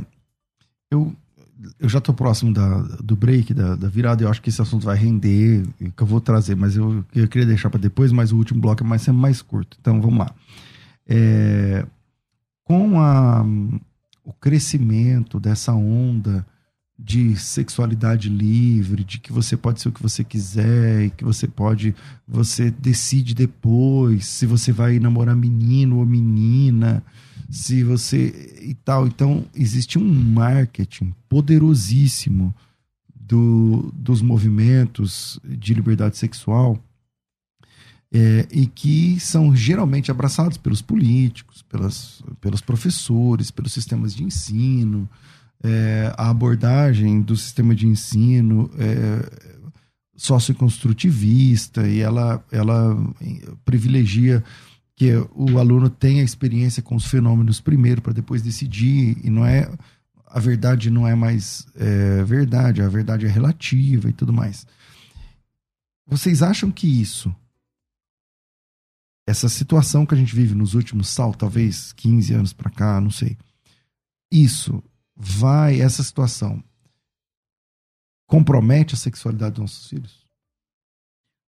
[0.90, 1.14] eu
[1.78, 4.84] eu já estou próximo da, do break, da, da, virada, eu acho que esse assunto
[4.84, 8.36] vai render, que eu vou trazer, mas eu, eu queria deixar para depois, mas o
[8.36, 9.76] último bloco é mais, sempre mais curto.
[9.80, 10.34] Então vamos lá.
[11.06, 11.86] É,
[12.64, 13.44] com a,
[14.24, 16.46] o crescimento dessa onda
[16.98, 21.46] de sexualidade livre, de que você pode ser o que você quiser e que você
[21.46, 21.94] pode,
[22.26, 27.02] você decide depois se você vai namorar menino ou menina,
[27.48, 29.06] se você e tal.
[29.06, 32.54] Então existe um marketing poderosíssimo
[33.14, 36.78] do, dos movimentos de liberdade sexual
[38.12, 45.08] é, e que são geralmente abraçados pelos políticos, pelas, pelos professores, pelos sistemas de ensino
[45.62, 49.56] é, a abordagem do sistema de ensino é,
[50.14, 52.96] socioconstrutivista e ela, ela
[53.64, 54.42] privilegia
[54.96, 59.70] que o aluno tenha experiência com os fenômenos primeiro para depois decidir e não é
[60.26, 64.66] a verdade não é mais é, verdade a verdade é relativa e tudo mais
[66.06, 67.34] vocês acham que isso
[69.28, 73.10] essa situação que a gente vive nos últimos sal talvez 15 anos para cá não
[73.10, 73.36] sei
[74.30, 74.82] isso
[75.16, 76.62] vai, essa situação,
[78.26, 80.25] compromete a sexualidade dos nossos filhos?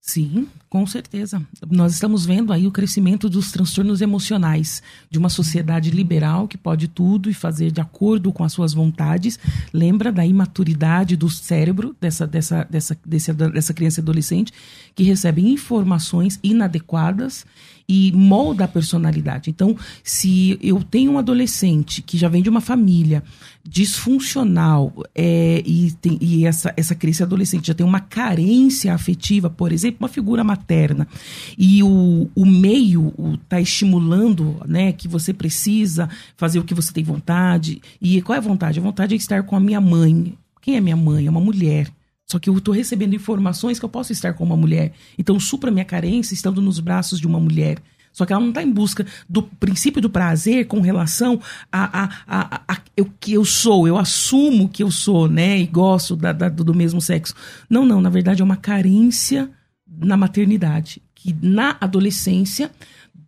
[0.08, 1.46] Sim, com certeza.
[1.70, 6.88] Nós estamos vendo aí o crescimento dos transtornos emocionais de uma sociedade liberal que pode
[6.88, 9.38] tudo e fazer de acordo com as suas vontades.
[9.70, 14.50] Lembra da imaturidade do cérebro dessa, dessa, dessa, desse, dessa criança e adolescente
[14.94, 17.44] que recebe informações inadequadas
[17.88, 19.48] e molda a personalidade.
[19.48, 19.74] Então,
[20.04, 23.22] se eu tenho um adolescente que já vem de uma família
[23.64, 29.72] disfuncional é, e, tem, e essa, essa criança adolescente já tem uma carência afetiva, por
[29.72, 31.08] exemplo, uma figura materna,
[31.56, 37.04] e o, o meio está estimulando né, que você precisa fazer o que você tem
[37.04, 37.80] vontade.
[38.00, 38.78] E qual é a vontade?
[38.78, 40.34] A vontade é estar com a minha mãe.
[40.60, 41.26] Quem é minha mãe?
[41.26, 41.90] É uma mulher.
[42.30, 44.92] Só que eu estou recebendo informações que eu posso estar com uma mulher.
[45.16, 47.78] Então, supra minha carência estando nos braços de uma mulher.
[48.12, 51.40] Só que ela não está em busca do princípio do prazer com relação
[51.72, 52.76] a, a, a, a,
[53.20, 53.88] que eu sou.
[53.88, 55.58] Eu assumo que eu sou, né?
[55.58, 57.34] E gosto da, da, do mesmo sexo.
[57.70, 58.00] Não, não.
[58.00, 59.50] Na verdade, é uma carência
[59.86, 61.00] na maternidade.
[61.14, 62.70] Que na adolescência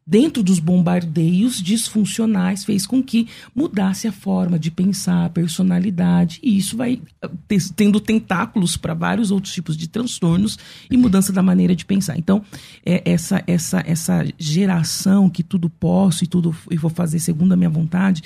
[0.06, 6.56] dentro dos bombardeios disfuncionais, fez com que mudasse a forma de pensar, a personalidade, e
[6.56, 10.58] isso vai eh, tendo tentáculos para vários outros tipos de transtornos
[10.90, 12.18] e mudança da maneira de pensar.
[12.18, 12.44] Então,
[12.84, 17.56] é essa essa essa geração que tudo posso e tudo e vou fazer segundo a
[17.56, 18.22] minha vontade,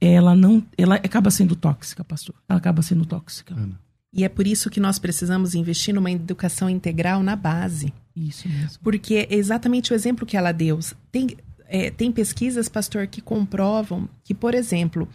[0.00, 2.34] ela não ela acaba sendo tóxica, pastor.
[2.48, 3.54] Ela acaba sendo tóxica.
[3.54, 3.87] Ana.
[4.12, 7.92] E é por isso que nós precisamos investir numa educação integral na base.
[8.16, 8.78] Isso mesmo.
[8.82, 10.78] Porque é exatamente o exemplo que ela deu.
[11.12, 15.08] Tem, é, tem pesquisas, pastor, que comprovam que, por exemplo,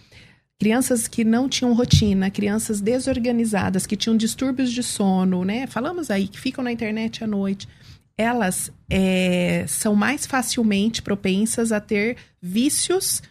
[0.59, 5.67] crianças que não tinham rotina, crianças desorganizadas, que tinham distúrbios de sono, né?
[5.67, 7.67] Falamos aí, que ficam na internet à noite.
[8.15, 13.23] Elas é, são mais facilmente propensas a ter vícios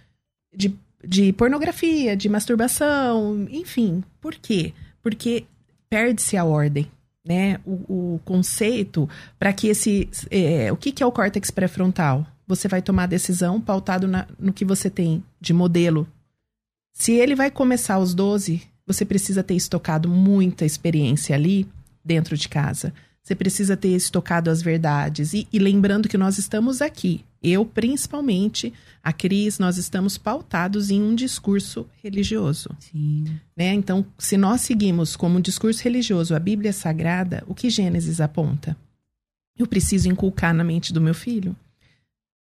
[0.53, 4.03] de, de pornografia, de masturbação, enfim.
[4.21, 4.75] Por quê?
[5.01, 5.47] Porque
[5.93, 6.91] perde-se a ordem.
[7.25, 10.09] Né, o, o conceito para que esse.
[10.29, 12.27] É, o que, que é o córtex pré-frontal?
[12.49, 16.05] Você vai tomar a decisão pautado na, no que você tem de modelo.
[16.93, 21.69] Se ele vai começar aos 12, você precisa ter estocado muita experiência ali
[22.05, 22.93] dentro de casa.
[23.23, 25.33] Você precisa ter estocado as verdades.
[25.33, 31.01] E, e, lembrando que nós estamos aqui, eu principalmente, a Cris, nós estamos pautados em
[31.01, 32.71] um discurso religioso.
[32.81, 33.25] Sim.
[33.57, 33.73] Né?
[33.75, 38.77] Então, se nós seguimos como um discurso religioso a Bíblia Sagrada, o que Gênesis aponta?
[39.57, 41.55] Eu preciso inculcar na mente do meu filho.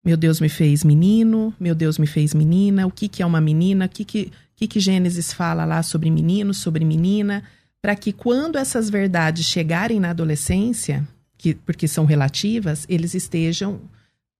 [0.04, 3.40] Meu Deus me fez menino, meu Deus me fez menina, o que, que é uma
[3.40, 7.44] menina, o que, que, que, que Gênesis fala lá sobre menino, sobre menina
[7.82, 13.80] para que quando essas verdades chegarem na adolescência, que, porque são relativas, eles estejam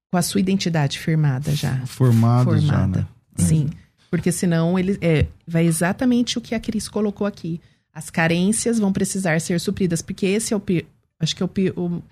[0.09, 1.85] com a sua identidade firmada já.
[1.85, 3.05] Formada, já, né?
[3.35, 3.69] Sim.
[3.69, 3.83] É.
[4.09, 7.59] Porque senão ele é, vai exatamente o que a Cris colocou aqui.
[7.93, 10.61] As carências vão precisar ser supridas, porque esse é o
[11.19, 12.03] acho que é o, o,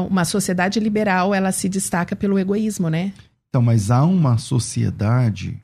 [0.00, 3.12] uma sociedade liberal, ela se destaca pelo egoísmo, né?
[3.48, 5.61] Então, mas há uma sociedade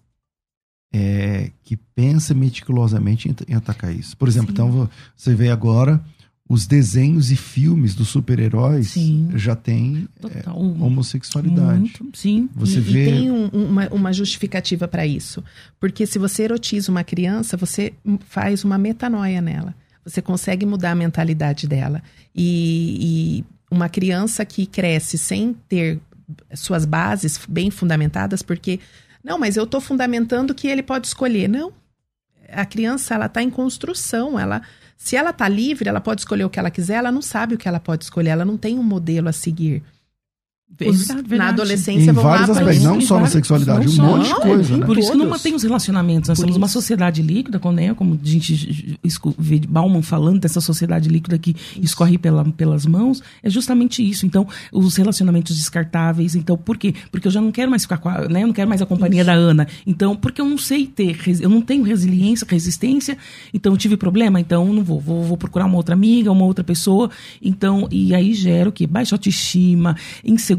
[0.92, 4.16] é, que pensa meticulosamente em, em, atacar isso.
[4.16, 4.52] Por exemplo, Sim.
[4.52, 6.02] então você vê agora
[6.48, 8.94] os desenhos e filmes dos super-heróis
[9.34, 11.78] já têm é, homossexualidade.
[11.78, 12.48] Muito, sim.
[12.54, 13.02] Você e, vê...
[13.02, 15.44] e tem um, uma, uma justificativa para isso.
[15.78, 19.74] Porque se você erotiza uma criança, você faz uma metanoia nela.
[20.02, 22.02] Você consegue mudar a mentalidade dela.
[22.34, 26.00] E, e uma criança que cresce sem ter
[26.54, 28.80] suas bases bem fundamentadas, porque
[29.22, 31.48] não, mas eu estou fundamentando que ele pode escolher.
[31.48, 31.72] Não.
[32.50, 34.62] a criança ela está em construção, ela
[34.96, 37.58] se ela está livre, ela pode escolher o que ela quiser, ela não sabe o
[37.58, 39.82] que ela pode escolher, ela não tem um modelo a seguir.
[40.70, 40.78] Os,
[41.08, 41.38] Verdade, verdade.
[41.38, 42.84] na adolescência Em vão vários aspectos, isso.
[42.86, 44.02] não só na sexualidade, não um só.
[44.02, 44.86] monte de Não, coisa, né?
[44.86, 46.28] Por isso que não mantém os relacionamentos.
[46.28, 46.72] Nós Por somos uma isso.
[46.74, 48.98] sociedade líquida, como, né, como a gente
[49.38, 54.24] vê Bauman falando dessa sociedade líquida que escorre pela, pelas mãos, é justamente isso.
[54.24, 56.36] Então, os relacionamentos descartáveis.
[56.36, 56.94] Então, por quê?
[57.10, 58.86] Porque eu já não quero mais ficar com a, né, eu não quero mais a
[58.86, 59.66] companhia da Ana.
[59.84, 63.18] Então, porque eu não sei ter, eu não tenho resiliência, resistência.
[63.52, 66.62] Então, eu tive problema, então não vou, vou, vou procurar uma outra amiga, uma outra
[66.62, 67.10] pessoa.
[67.42, 68.86] Então, e aí gera o quê?
[68.86, 70.57] Baixa autoestima, insegurança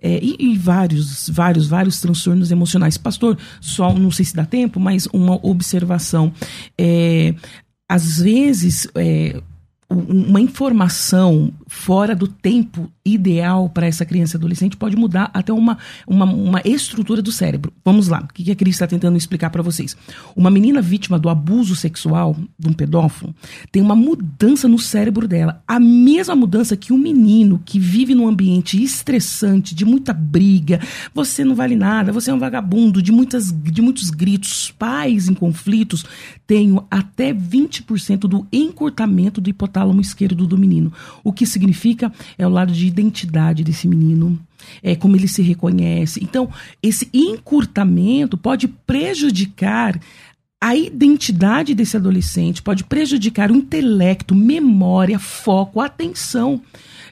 [0.00, 2.96] é, e, e vários, vários, vários transtornos emocionais.
[2.96, 6.32] Pastor, só não sei se dá tempo, mas uma observação.
[6.78, 7.34] É,
[7.88, 9.40] às vezes, é,
[9.90, 15.78] uma informação fora do tempo ideal para essa criança e adolescente pode mudar até uma,
[16.06, 17.72] uma, uma estrutura do cérebro.
[17.84, 19.96] Vamos lá, o que a Cris está tentando explicar para vocês?
[20.36, 23.34] Uma menina vítima do abuso sexual de um pedófilo
[23.72, 25.60] tem uma mudança no cérebro dela.
[25.66, 30.80] A mesma mudança que um menino que vive num ambiente estressante, de muita briga,
[31.12, 35.34] você não vale nada, você é um vagabundo, de, muitas, de muitos gritos, pais em
[35.34, 36.04] conflitos,
[36.46, 40.92] tenho até 20% do encurtamento do hipotálamo esquerdo do menino.
[41.24, 44.38] O que significa é o lado de identidade desse menino.
[44.82, 46.22] É como ele se reconhece.
[46.22, 46.50] Então,
[46.82, 49.98] esse encurtamento pode prejudicar
[50.60, 56.60] a identidade desse adolescente, pode prejudicar o intelecto, memória, foco, atenção.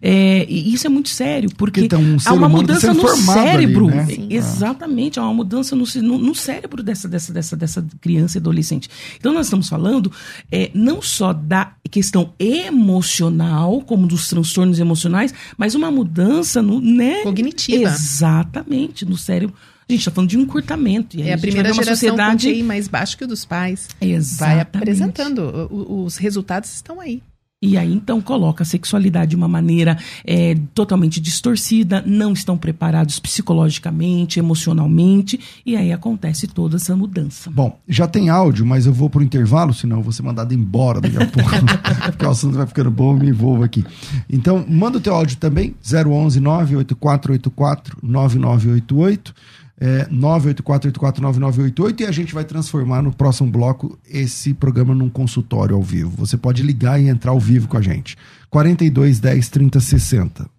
[0.03, 3.49] É, e isso é muito sério, porque, Porque um há uma mudança no formado ali,
[3.49, 3.87] cérebro.
[3.87, 4.07] né?
[4.07, 4.29] Sim.
[4.31, 8.89] Exatamente, há uma mudança no, no, no cérebro dessa, dessa, dessa, dessa criança e adolescente.
[9.19, 10.13] Então, nós estamos falando
[10.53, 17.23] é, não só da questão emocional, como dos transtornos emocionais, mas uma mudança no, né?
[17.23, 17.89] Cognitiva.
[17.91, 19.57] Exatamente, no cérebro.
[19.89, 21.17] A gente está falando de um encurtamento.
[21.17, 22.47] E aí É a vai primeira geração sociedade...
[22.49, 23.89] com QI mais baixo que o dos pais.
[23.99, 24.61] Vai Exatamente.
[24.77, 25.39] apresentando.
[25.71, 27.23] O- o- Os resultados estão aí.
[27.61, 33.19] E aí, então, coloca a sexualidade de uma maneira é, totalmente distorcida, não estão preparados
[33.19, 37.51] psicologicamente, emocionalmente, e aí acontece toda essa mudança.
[37.51, 41.01] Bom, já tem áudio, mas eu vou pro intervalo, senão eu vou ser mandado embora
[41.01, 41.51] daqui a pouco.
[42.13, 43.85] porque o assunto vai ficando bom, eu me envolvo aqui.
[44.31, 49.35] Então, manda o teu áudio também, 011 98484 9988.
[49.81, 55.83] É, 984849988 e a gente vai transformar no próximo bloco esse programa num consultório ao
[55.83, 56.11] vivo.
[56.17, 58.17] Você pode ligar e entrar ao vivo com a gente.
[58.51, 60.51] 42 10 30 60.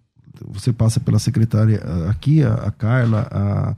[0.48, 3.76] Você passa pela secretária ah, aqui, a, a Carla, a,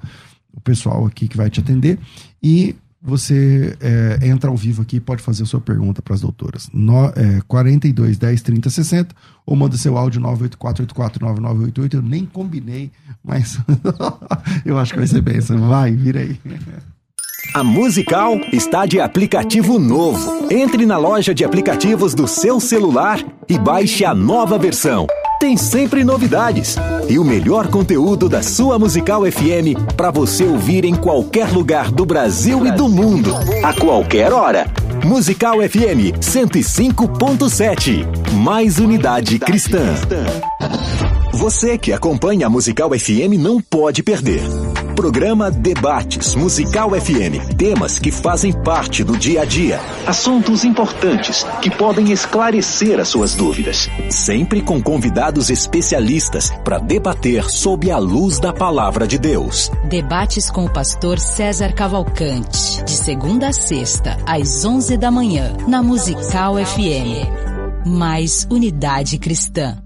[0.54, 1.98] o pessoal aqui que vai te atender
[2.40, 6.20] e você é, entra ao vivo aqui e pode fazer a sua pergunta para as
[6.20, 6.70] doutoras.
[6.72, 11.94] No, é, 42 10 30 60 ou manda seu áudio 984849988.
[11.94, 12.92] Eu nem combinei,
[13.24, 13.58] mas
[14.64, 15.40] eu acho que vai ser bem.
[15.40, 16.38] Vai, vira aí.
[17.54, 20.46] A Musical está de aplicativo novo.
[20.50, 25.06] Entre na loja de aplicativos do seu celular e baixe a nova versão.
[25.42, 26.76] Tem sempre novidades.
[27.08, 32.06] E o melhor conteúdo da sua Musical FM para você ouvir em qualquer lugar do
[32.06, 34.68] Brasil e do mundo, a qualquer hora.
[35.04, 38.06] Musical FM 105.7.
[38.34, 39.94] Mais unidade cristã.
[41.32, 44.42] Você que acompanha a Musical FM não pode perder.
[44.94, 47.56] Programa Debates Musical FM.
[47.56, 49.80] Temas que fazem parte do dia a dia.
[50.06, 53.88] Assuntos importantes que podem esclarecer as suas dúvidas.
[54.10, 59.70] Sempre com convidados especialistas para debater sob a luz da palavra de Deus.
[59.88, 62.84] Debates com o pastor César Cavalcante.
[62.84, 67.86] De segunda a sexta, às 11 da manhã, na Musical FM.
[67.86, 69.82] Mais unidade cristã.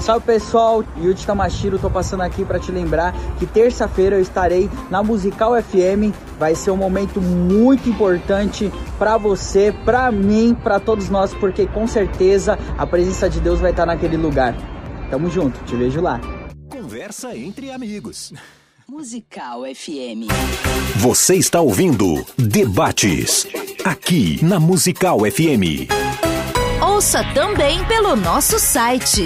[0.00, 5.00] Salve pessoal, Yuji Tamashiro, tô passando aqui para te lembrar que terça-feira eu estarei na
[5.00, 6.12] Musical FM.
[6.38, 11.86] Vai ser um momento muito importante para você, para mim, para todos nós, porque com
[11.86, 14.56] certeza a presença de Deus vai estar naquele lugar.
[15.08, 16.20] Tamo junto, te vejo lá.
[16.68, 18.32] Conversa entre amigos.
[18.88, 20.26] Musical FM.
[20.96, 23.46] Você está ouvindo Debates
[23.84, 25.88] aqui na Musical FM.
[26.80, 29.22] Ouça também pelo nosso site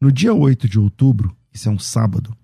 [0.01, 2.37] No dia 8 de outubro, isso é um sábado,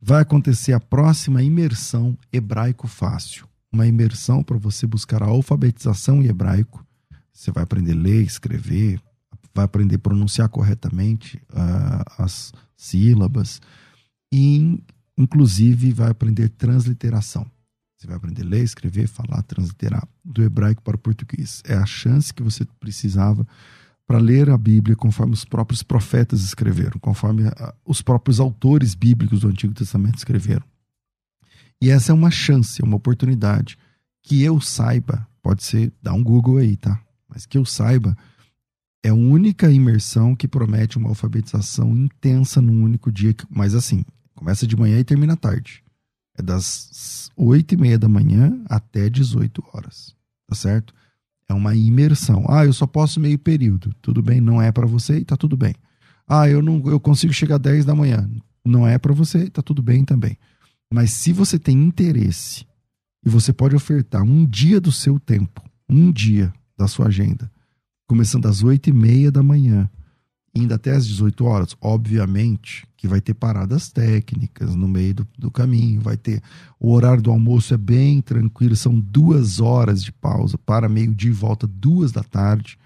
[0.00, 3.46] vai acontecer a próxima imersão Hebraico Fácil.
[3.72, 6.86] Uma imersão para você buscar a alfabetização em hebraico
[7.32, 9.00] Você vai aprender a ler, escrever,
[9.54, 13.60] vai aprender a pronunciar corretamente uh, as sílabas
[14.32, 14.80] e,
[15.18, 17.46] inclusive, vai aprender transliteração.
[18.04, 21.62] Você vai aprender a ler, escrever, falar, transliterar do hebraico para o português.
[21.64, 23.46] É a chance que você precisava
[24.06, 29.40] para ler a Bíblia conforme os próprios profetas escreveram, conforme ah, os próprios autores bíblicos
[29.40, 30.66] do Antigo Testamento escreveram.
[31.80, 33.78] E essa é uma chance, é uma oportunidade
[34.22, 37.00] que eu saiba, pode ser, dá um Google aí, tá?
[37.26, 38.14] Mas que eu saiba,
[39.02, 44.66] é a única imersão que promete uma alfabetização intensa num único dia, mas assim, começa
[44.66, 45.82] de manhã e termina tarde.
[46.36, 50.14] É das oito e meia da manhã até 18 horas,
[50.46, 50.94] tá certo?
[51.48, 52.44] É uma imersão.
[52.48, 53.94] Ah, eu só posso meio período.
[54.00, 55.74] Tudo bem, não é para você e tá tudo bem.
[56.26, 58.28] Ah, eu não eu consigo chegar às 10 da manhã.
[58.64, 60.38] Não é para você, tá tudo bem também.
[60.92, 62.66] Mas se você tem interesse
[63.24, 67.50] e você pode ofertar um dia do seu tempo, um dia da sua agenda,
[68.06, 69.88] começando às 8 e meia da manhã,
[70.54, 75.50] indo até às 18 horas, obviamente que vai ter paradas técnicas no meio do, do,
[75.50, 76.40] caminho, vai ter.
[76.80, 81.34] O horário do almoço é bem tranquilo, são duas horas de pausa para meio-dia e
[81.34, 82.78] volta duas da tarde.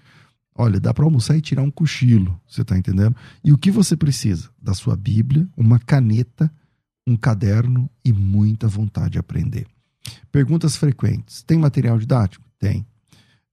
[0.53, 3.15] Olha, dá para almoçar e tirar um cochilo, você está entendendo?
[3.41, 4.49] E o que você precisa?
[4.61, 6.51] Da sua Bíblia, uma caneta,
[7.07, 9.65] um caderno e muita vontade de aprender.
[10.31, 11.43] Perguntas frequentes.
[11.43, 12.43] Tem material didático?
[12.59, 12.85] Tem.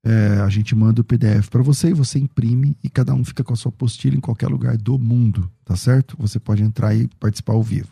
[0.08, 3.42] É, a gente manda o PDF para você e você imprime e cada um fica
[3.42, 6.16] com a sua apostila em qualquer lugar do mundo, tá certo?
[6.20, 7.88] Você pode entrar e participar ao vivo.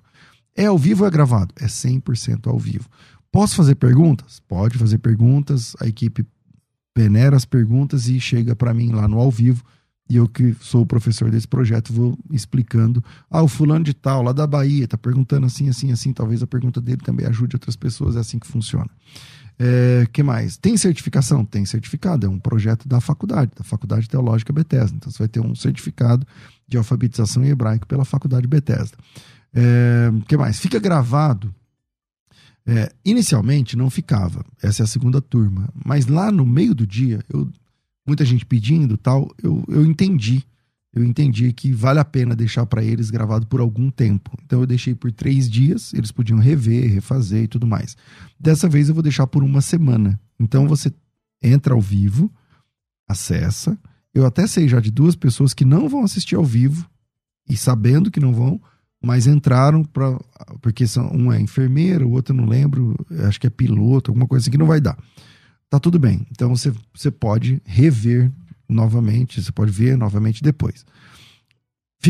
[0.54, 1.52] É ao vivo ou é gravado?
[1.56, 2.88] É 100% ao vivo.
[3.32, 4.40] Posso fazer perguntas?
[4.46, 5.74] Pode fazer perguntas.
[5.80, 6.24] A equipe
[6.94, 9.64] peneira as perguntas e chega para mim lá no ao vivo.
[10.08, 13.02] E eu que sou o professor desse projeto vou explicando.
[13.28, 16.12] Ah, o fulano de tal, lá da Bahia, tá perguntando assim, assim, assim.
[16.12, 18.14] Talvez a pergunta dele também ajude outras pessoas.
[18.14, 18.88] É assim que funciona.
[19.59, 20.57] É, que mais?
[20.57, 21.44] Tem certificação?
[21.44, 22.26] Tem certificado.
[22.26, 24.96] É um projeto da faculdade, da Faculdade Teológica Bethesda.
[24.96, 26.26] Então você vai ter um certificado
[26.66, 28.96] de alfabetização em hebraico pela Faculdade Bethesda.
[29.55, 30.59] É, que mais?
[30.59, 31.55] Fica gravado.
[32.66, 34.44] É, inicialmente não ficava.
[34.62, 35.68] Essa é a segunda turma.
[35.84, 37.48] Mas lá no meio do dia, eu,
[38.07, 40.44] muita gente pedindo tal, eu, eu entendi
[40.95, 44.30] eu entendi que vale a pena deixar para eles gravado por algum tempo.
[44.45, 47.97] Então eu deixei por três dias, eles podiam rever, refazer e tudo mais.
[48.38, 50.18] Dessa vez eu vou deixar por uma semana.
[50.38, 50.92] Então você
[51.42, 52.32] entra ao vivo,
[53.09, 53.76] acessa.
[54.14, 56.88] Eu até sei já de duas pessoas que não vão assistir ao vivo
[57.49, 58.61] e sabendo que não vão,
[59.03, 60.16] mas entraram para
[60.62, 62.95] porque são, um é enfermeiro, o outro não lembro,
[63.26, 64.97] acho que é piloto, alguma coisa assim que não vai dar.
[65.68, 66.24] Tá tudo bem.
[66.30, 68.30] Então você, você pode rever
[68.68, 70.84] novamente, você pode ver novamente depois.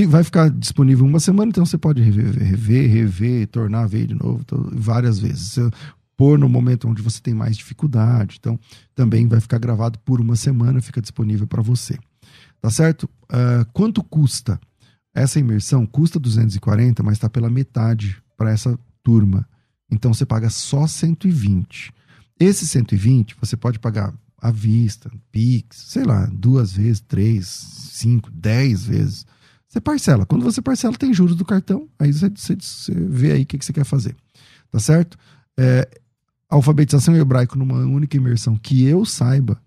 [0.08, 4.14] Vai ficar disponível uma semana, então você pode rever, rever, rever, tornar a ver de
[4.14, 5.52] novo várias vezes.
[5.52, 5.70] Você
[6.16, 8.38] pôr no momento onde você tem mais dificuldade.
[8.40, 8.58] Então,
[8.94, 11.96] também vai ficar gravado por uma semana, fica disponível para você.
[12.60, 13.04] Tá certo?
[13.24, 14.58] Uh, quanto custa?
[15.14, 19.46] Essa imersão custa 240, mas está pela metade para essa turma.
[19.90, 21.92] Então você paga só 120.
[22.40, 24.12] Esse 120 você pode pagar
[24.44, 29.26] à vista, Pix, sei lá, duas vezes, três, cinco, dez vezes.
[29.66, 30.26] Você parcela.
[30.26, 33.56] Quando você parcela, tem juros do cartão, aí você, você, você vê aí o que,
[33.56, 34.14] que, você quer fazer.
[34.70, 35.16] Tá certo?
[35.58, 35.88] É,
[36.46, 39.58] alfabetização hebraico numa única imersão, que eu saiba,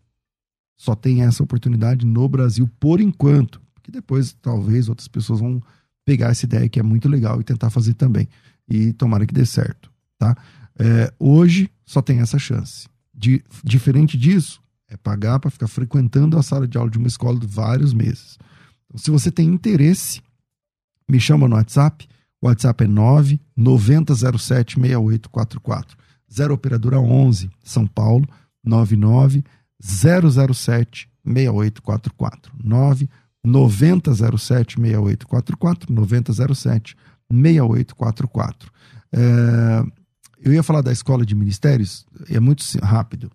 [0.78, 3.60] só tem essa oportunidade no Brasil por enquanto.
[3.74, 5.60] Porque depois, talvez, outras pessoas vão
[6.06, 8.30] pegar essa ideia que é muito legal e tentar fazer também.
[8.70, 9.92] E tomara que dê certo.
[10.20, 10.38] Tá?
[10.78, 12.88] É, hoje só tem essa chance.
[13.12, 17.40] De, diferente disso, é pagar para ficar frequentando a sala de aula de uma escola
[17.40, 18.38] de vários meses.
[18.86, 20.22] Então, se você tem interesse,
[21.10, 22.08] me chama no WhatsApp.
[22.42, 25.98] O WhatsApp é 9 9007 6844.
[26.32, 28.28] 0 Operadora 11, São Paulo,
[28.64, 29.44] 99
[29.82, 32.54] 007 6844.
[32.64, 33.10] 9
[33.44, 35.94] 9007 6844.
[35.94, 36.96] 9007
[37.30, 38.72] 6844.
[39.12, 39.84] É,
[40.40, 43.32] eu ia falar da escola de ministérios, é muito rápido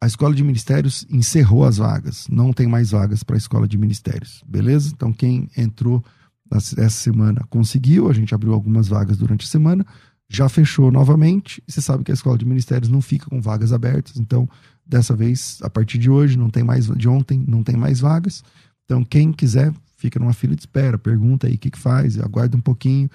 [0.00, 3.76] a escola de ministérios encerrou as vagas, não tem mais vagas para a escola de
[3.76, 4.90] ministérios, beleza?
[4.94, 6.02] Então, quem entrou
[6.50, 9.84] essa semana conseguiu, a gente abriu algumas vagas durante a semana,
[10.28, 14.16] já fechou novamente, você sabe que a escola de ministérios não fica com vagas abertas,
[14.16, 14.48] então,
[14.86, 18.42] dessa vez, a partir de hoje, não tem mais, de ontem, não tem mais vagas.
[18.84, 22.56] Então, quem quiser, fica numa fila de espera, pergunta aí o que, que faz, aguarda
[22.56, 23.10] um pouquinho,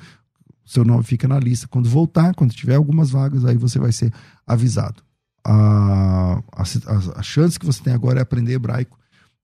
[0.63, 1.67] seu nome fica na lista.
[1.67, 4.13] Quando voltar, quando tiver algumas vagas, aí você vai ser
[4.45, 5.05] avisado
[5.45, 6.63] a, a,
[7.19, 8.97] a, chance que você tem agora é aprender hebraico.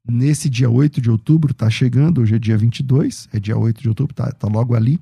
[0.07, 3.87] Nesse dia 8 de outubro, tá chegando, hoje é dia 22, é dia 8 de
[3.87, 4.99] outubro, tá, tá logo ali.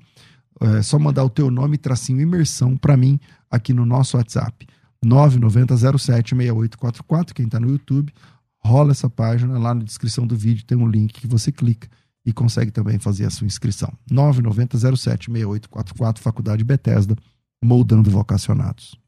[0.59, 3.17] É só mandar o teu nome, tracinho imersão para mim
[3.49, 4.67] aqui no nosso WhatsApp.
[5.05, 8.13] 990076844, quem tá no YouTube.
[8.59, 11.87] rola essa página, lá na descrição do vídeo tem um link que você clica
[12.25, 13.93] e consegue também fazer a sua inscrição.
[14.11, 17.15] 990-07-6844, Faculdade Bethesda,
[17.63, 18.99] moldando vocacionados.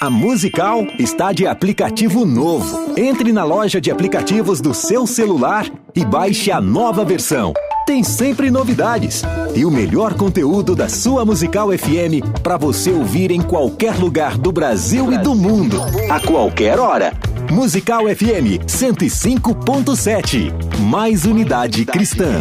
[0.00, 2.94] A Musical está de aplicativo novo.
[2.96, 7.54] Entre na loja de aplicativos do seu celular e baixe a nova versão.
[7.86, 9.22] Tem sempre novidades
[9.54, 14.50] e o melhor conteúdo da sua Musical FM para você ouvir em qualquer lugar do
[14.50, 15.80] Brasil e do mundo,
[16.10, 17.12] a qualquer hora.
[17.50, 20.52] Musical FM 105.7.
[20.80, 22.40] Mais unidade cristã.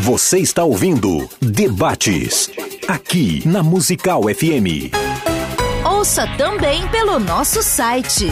[0.00, 2.50] Você está ouvindo Debates
[2.88, 4.92] aqui na Musical FM.
[6.00, 8.28] Ouça também pelo nosso site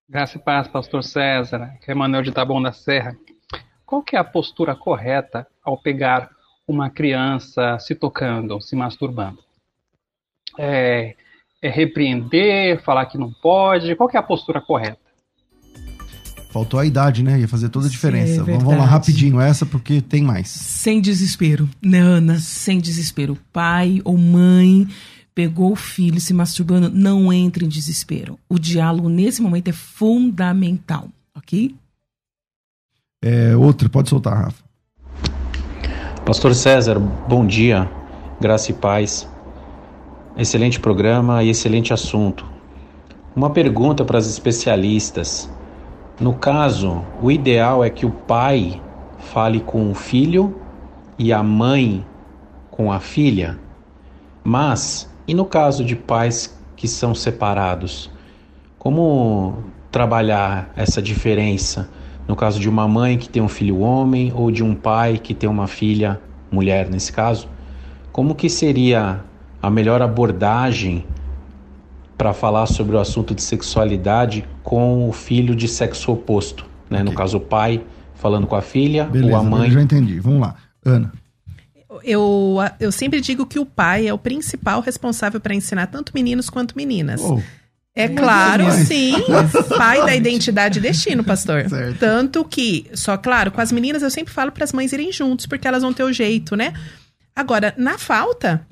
[0.09, 3.15] Graça e paz, pastor César, que é Manuel de Taboão da Serra.
[3.85, 6.31] Qual que é a postura correta ao pegar
[6.67, 9.37] uma criança se tocando, se masturbando?
[10.57, 11.15] É,
[11.63, 13.95] é repreender, falar que não pode?
[13.95, 14.99] Qual que é a postura correta?
[16.51, 17.39] Faltou a idade, né?
[17.39, 18.41] Ia fazer toda a diferença.
[18.41, 20.49] É vamos, vamos lá rapidinho essa, porque tem mais.
[20.49, 22.37] Sem desespero, né, Ana?
[22.37, 23.37] Sem desespero.
[23.51, 24.87] Pai ou mãe
[25.33, 28.37] pegou o filho se masturbando, não entre em desespero.
[28.47, 31.75] O diálogo nesse momento é fundamental, ok?
[33.23, 34.63] É, outra, pode soltar, Rafa.
[36.25, 37.89] Pastor César, bom dia,
[38.39, 39.27] graça e paz.
[40.35, 42.43] Excelente programa e excelente assunto.
[43.35, 45.47] Uma pergunta para as especialistas.
[46.19, 48.81] No caso, o ideal é que o pai
[49.19, 50.59] fale com o filho
[51.19, 52.03] e a mãe
[52.71, 53.59] com a filha.
[54.43, 58.09] Mas, e no caso de pais que são separados?
[58.79, 61.91] Como trabalhar essa diferença?
[62.27, 65.35] No caso de uma mãe que tem um filho homem ou de um pai que
[65.35, 66.19] tem uma filha
[66.51, 67.47] mulher, nesse caso?
[68.11, 69.23] Como que seria
[69.63, 71.05] a melhor abordagem
[72.17, 76.99] para falar sobre o assunto de sexualidade com o filho de sexo oposto, né?
[76.99, 77.09] Okay.
[77.09, 77.81] No caso, o pai
[78.15, 79.69] falando com a filha Beleza, ou a mãe.
[79.69, 80.19] Eu já entendi.
[80.19, 81.13] Vamos lá, Ana.
[82.03, 86.49] Eu, eu sempre digo que o pai é o principal responsável para ensinar tanto meninos
[86.49, 87.21] quanto meninas.
[87.21, 87.41] Oh.
[87.95, 89.13] É claro, sim.
[89.77, 91.69] Pai da identidade e destino, pastor.
[91.69, 91.99] Certo.
[91.99, 95.45] Tanto que, só claro, com as meninas eu sempre falo para as mães irem juntos,
[95.45, 96.73] porque elas vão ter o jeito, né?
[97.33, 98.65] Agora, na falta,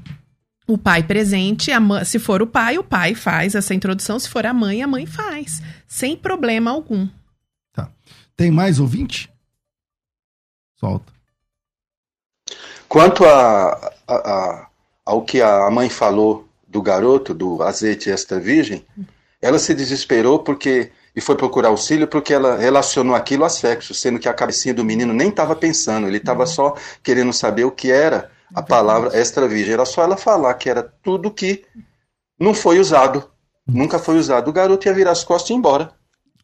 [0.68, 4.46] o pai presente, mãe, se for o pai, o pai faz essa introdução, se for
[4.46, 7.08] a mãe, a mãe faz, sem problema algum.
[7.74, 7.90] Tá.
[8.36, 9.30] Tem mais ouvinte?
[10.80, 11.12] Solta.
[12.88, 14.68] Quanto a, a, a,
[15.06, 18.86] ao que a mãe falou do garoto, do azeite extra virgem,
[19.42, 24.20] ela se desesperou porque e foi procurar auxílio porque ela relacionou aquilo a sexo, sendo
[24.20, 27.92] que a cabecinha do menino nem estava pensando, ele estava só querendo saber o que
[27.92, 29.74] era a palavra extra virgem.
[29.74, 31.64] Era só ela falar que era tudo que
[32.40, 33.30] não foi usado,
[33.68, 34.50] nunca foi usado.
[34.50, 35.92] O garoto ia virar as costas e ir embora.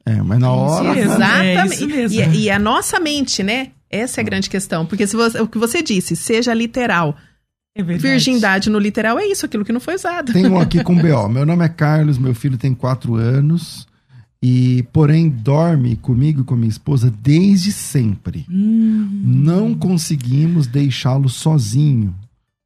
[0.06, 0.94] É, mas na hora.
[0.94, 1.94] Sim, exatamente.
[1.94, 3.72] É e, e, a nossa mente, né?
[3.90, 4.86] Essa é a grande questão.
[4.86, 7.16] Porque se você, o que você disse, seja literal.
[7.76, 10.34] É Virgindade no literal é isso, aquilo que não foi usado.
[10.34, 11.30] Tem um aqui com BO.
[11.30, 13.87] Meu nome é Carlos, meu filho tem quatro anos.
[14.42, 18.46] E, porém, dorme comigo e com minha esposa desde sempre.
[18.50, 19.22] Hum.
[19.24, 22.14] Não conseguimos deixá-lo sozinho.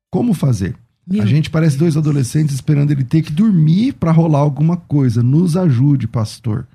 [0.10, 0.76] Como fazer?
[1.08, 5.24] Meu a gente parece dois adolescentes esperando ele ter que dormir para rolar alguma coisa.
[5.24, 6.68] Nos ajude, pastor.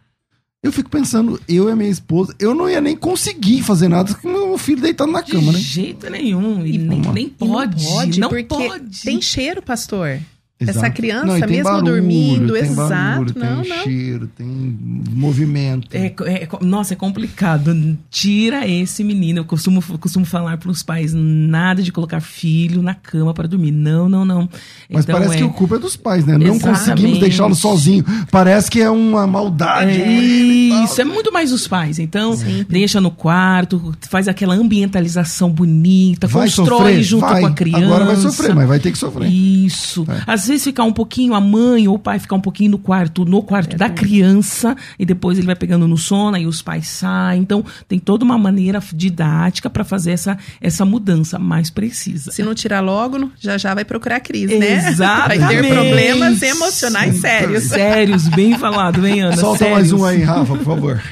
[0.62, 4.12] Eu fico pensando, eu e a minha esposa, eu não ia nem conseguir fazer nada
[4.14, 5.58] com meu filho deitado na cama, De né?
[5.58, 6.66] De jeito nenhum.
[6.66, 7.84] E nem, nem pode.
[7.84, 8.20] não pode.
[8.20, 9.02] Não pode.
[9.02, 10.18] Tem cheiro, pastor.
[10.58, 10.78] Exato.
[10.78, 12.88] Essa criança, não, mesmo barulho, dormindo, tem exato.
[12.88, 13.84] Barulho, não, tem não.
[13.84, 14.78] cheiro, tem
[15.12, 15.88] movimento.
[15.92, 17.76] É, é, nossa, é complicado.
[18.10, 19.40] Tira esse menino.
[19.40, 23.70] Eu costumo, costumo falar para os pais: nada de colocar filho na cama para dormir.
[23.70, 24.48] Não, não, não.
[24.88, 25.38] Mas então, parece é...
[25.38, 26.36] que o culpa é dos pais, né?
[26.36, 26.64] Exatamente.
[26.64, 28.02] Não conseguimos deixá-lo sozinho.
[28.30, 29.90] Parece que é uma maldade.
[29.90, 31.98] É isso, é muito mais os pais.
[31.98, 32.64] Então, Sempre.
[32.70, 37.40] deixa no quarto, faz aquela ambientalização bonita, vai constrói sofrer, junto vai.
[37.42, 37.84] com a criança.
[37.84, 39.30] Agora vai sofrer, mas vai ter que sofrer.
[39.30, 40.06] Isso.
[40.08, 40.22] É.
[40.46, 43.24] Às vezes ficar um pouquinho, a mãe ou o pai ficar um pouquinho no quarto,
[43.24, 46.86] no quarto é da criança, e depois ele vai pegando no sono, e os pais
[46.86, 47.42] saem.
[47.42, 52.30] Então, tem toda uma maneira didática para fazer essa, essa mudança mais precisa.
[52.30, 54.88] Se não tirar logo, já já vai procurar crise, né?
[54.88, 55.40] Exatamente.
[55.40, 57.64] Vai ter problemas emocionais sérios.
[57.64, 59.36] Sérios, bem falado, bem, Ana?
[59.36, 59.90] Solta sérios.
[59.90, 61.02] mais um aí, Rafa, por favor.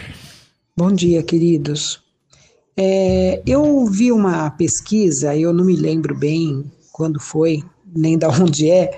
[0.76, 1.99] Bom dia, queridos.
[2.76, 8.70] É, eu vi uma pesquisa, eu não me lembro bem quando foi, nem da onde
[8.70, 8.97] é,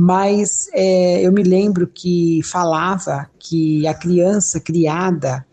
[0.00, 5.44] mas é, eu me lembro que falava que a criança criada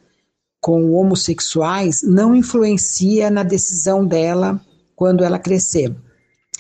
[0.62, 4.62] com homossexuais não influencia na decisão dela
[4.96, 5.96] quando ela crescer.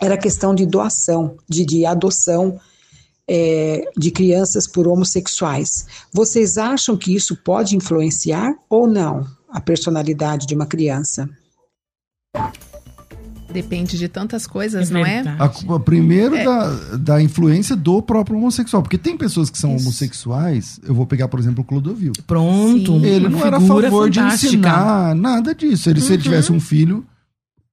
[0.01, 2.59] Era questão de doação, de, de adoção
[3.29, 5.85] é, de crianças por homossexuais.
[6.11, 11.29] Vocês acham que isso pode influenciar ou não a personalidade de uma criança?
[13.55, 15.23] Depende de tantas coisas, é não é?
[15.39, 16.43] A, primeiro é.
[16.43, 18.83] Da, da influência do próprio homossexual.
[18.83, 19.85] Porque tem pessoas que são Isso.
[19.85, 20.79] homossexuais.
[20.85, 22.11] Eu vou pegar, por exemplo, o Clodovil.
[22.27, 22.99] Pronto.
[22.99, 23.05] Sim.
[23.05, 24.27] Ele não era a favor fantástica.
[24.27, 25.89] de ensinar nada disso.
[25.89, 26.05] Ele, uhum.
[26.05, 26.23] Se ele uhum.
[26.23, 27.05] tivesse um filho,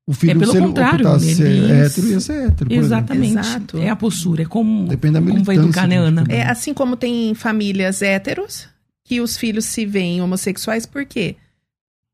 [0.07, 2.73] o filho, é pelo se ele contrário, optasse ser hétero, ia ser hétero.
[2.73, 3.39] Exatamente.
[3.39, 3.79] Exato.
[3.79, 4.43] É a postura.
[4.43, 6.25] É como, Depende da como vai educar, né, Ana?
[6.29, 8.69] É assim como tem famílias héteros
[9.05, 11.37] que os filhos se veem homossexuais, por quê?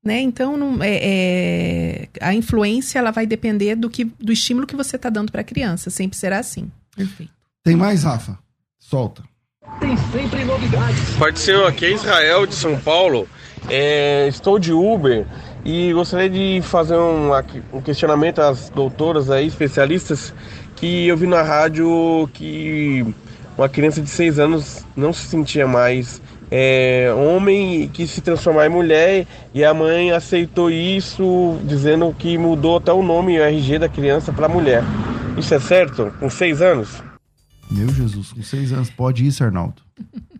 [0.08, 0.22] Né?
[0.22, 4.96] Então, não, é, é, a influência ela vai depender do, que, do estímulo que você
[4.96, 5.90] está dando para a criança.
[5.90, 6.70] Sempre será assim.
[6.96, 7.30] Perfeito.
[7.62, 8.38] Tem mais, Rafa?
[8.78, 9.22] Solta.
[9.78, 11.14] Tem sempre novidades.
[11.18, 13.28] Partiu aqui é Israel de São Paulo.
[13.68, 15.26] É, estou de Uber
[15.62, 17.28] e gostaria de fazer um,
[17.70, 20.32] um questionamento às doutoras aí, especialistas,
[20.76, 23.04] que eu vi na rádio que
[23.58, 28.70] uma criança de 6 anos não se sentia mais é, homem que se transformar em
[28.70, 33.78] mulher e a mãe aceitou isso, dizendo que mudou até o nome e o RG
[33.78, 34.82] da criança para mulher.
[35.36, 36.12] Isso é certo?
[36.18, 37.02] Com seis anos?
[37.70, 39.82] Meu Jesus, com seis anos pode isso, Arnaldo?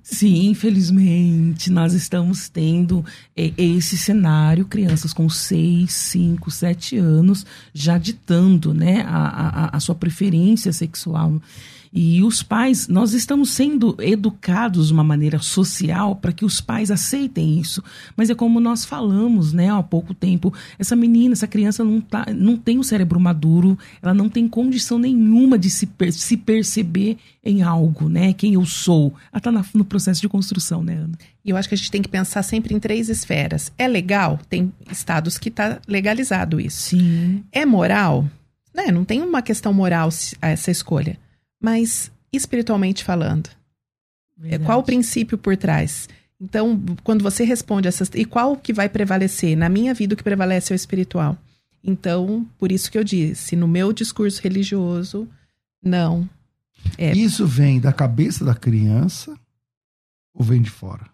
[0.03, 3.05] Sim, infelizmente, nós estamos tendo
[3.37, 7.45] esse cenário, crianças com 6, 5, 7 anos
[7.75, 11.39] já ditando né, a, a, a sua preferência sexual.
[11.93, 16.91] E os pais, nós estamos sendo educados de uma maneira social para que os pais
[16.91, 17.83] aceitem isso.
[18.17, 22.27] Mas é como nós falamos, né, há pouco tempo, essa menina, essa criança não, tá,
[22.35, 26.37] não tem o um cérebro maduro, ela não tem condição nenhuma de se, per se
[26.37, 28.33] perceber em algo, né?
[28.33, 29.15] Quem eu sou.
[29.33, 31.19] Ela está no processo de construção, né, Ana?
[31.45, 33.73] E eu acho que a gente tem que pensar sempre em três esferas.
[33.79, 34.39] É legal?
[34.51, 36.91] Tem estados que está legalizado isso.
[36.91, 37.43] Sim.
[37.51, 38.29] É moral?
[38.75, 38.93] Né?
[38.93, 40.11] Não tem uma questão moral
[40.43, 41.19] essa escolha
[41.61, 43.49] mas espiritualmente falando.
[44.39, 44.65] É, Verdade.
[44.65, 46.09] Qual o princípio por trás?
[46.41, 48.11] Então, quando você responde essas.
[48.15, 49.57] E qual que vai prevalecer?
[49.57, 51.37] Na minha vida, o que prevalece é o espiritual.
[51.83, 55.29] Então, por isso que eu disse, no meu discurso religioso,
[55.83, 56.29] não.
[56.97, 57.13] É...
[57.13, 59.37] Isso vem da cabeça da criança
[60.35, 61.07] ou vem de fora?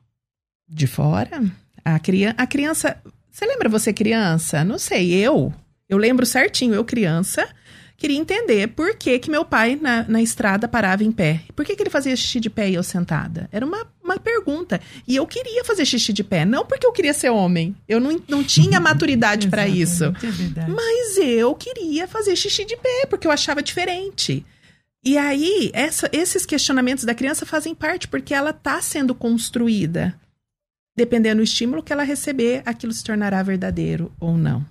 [0.68, 1.42] De fora?
[1.84, 3.02] A, criança, a criança.
[3.30, 4.64] Você lembra você criança?
[4.64, 5.52] Não sei, eu.
[5.88, 7.48] Eu lembro certinho, eu criança
[7.96, 11.42] queria entender por que, que meu pai na, na estrada parava em pé.
[11.54, 13.48] Por que, que ele fazia xixi de pé e eu sentada?
[13.52, 14.80] Era uma, uma pergunta.
[15.06, 17.74] E eu queria fazer xixi de pé, não porque eu queria ser homem.
[17.88, 20.04] Eu não, não tinha maturidade para isso.
[20.04, 24.44] É Mas eu queria fazer xixi de pé, porque eu achava diferente.
[25.04, 30.18] E aí, essa, esses questionamentos da criança fazem parte, porque ela está sendo construída.
[30.96, 34.64] Dependendo do estímulo que ela receber, aquilo se tornará verdadeiro ou não.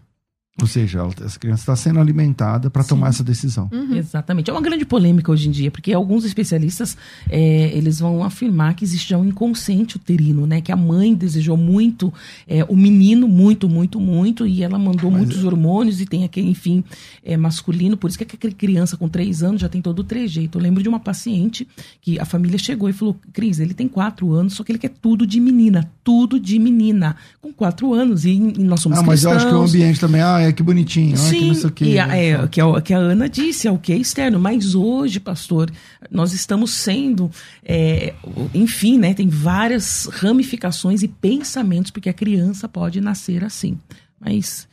[0.61, 3.67] Ou seja, essa criança está sendo alimentada para tomar essa decisão.
[3.73, 3.95] Uhum.
[3.95, 4.51] Exatamente.
[4.51, 6.95] É uma grande polêmica hoje em dia, porque alguns especialistas
[7.27, 10.61] é, eles vão afirmar que existe já um inconsciente uterino, né?
[10.61, 12.13] Que a mãe desejou muito
[12.47, 15.47] é, o menino, muito, muito, muito, e ela mandou Mas muitos é...
[15.47, 16.83] hormônios e tem aquele, enfim,
[17.25, 17.97] é, masculino.
[17.97, 20.59] Por isso que aquela criança com três anos já tem todo o trejeito.
[20.59, 21.67] Eu lembro de uma paciente
[21.99, 24.91] que a família chegou e falou: Cris, ele tem quatro anos, só que ele quer
[25.01, 27.15] tudo de menina, tudo de menina.
[27.41, 29.33] Com quatro anos, e, e nós somos ah, mas cristãos.
[29.33, 30.21] eu acho que o ambiente também.
[30.21, 31.85] Ah, é que bonitinho, Sim, que não sei o que.
[31.85, 34.39] E a, é, que, a, que a Ana disse, é o que é externo.
[34.39, 35.71] Mas hoje, pastor,
[36.09, 37.29] nós estamos sendo,
[37.63, 38.13] é,
[38.53, 39.13] enfim, né?
[39.13, 43.77] Tem várias ramificações e pensamentos, porque a criança pode nascer assim.
[44.19, 44.67] Mas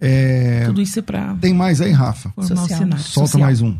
[0.00, 1.34] é, tudo isso é para.
[1.36, 2.32] Tem mais aí, Rafa?
[2.40, 3.40] Solta Social.
[3.40, 3.76] mais um.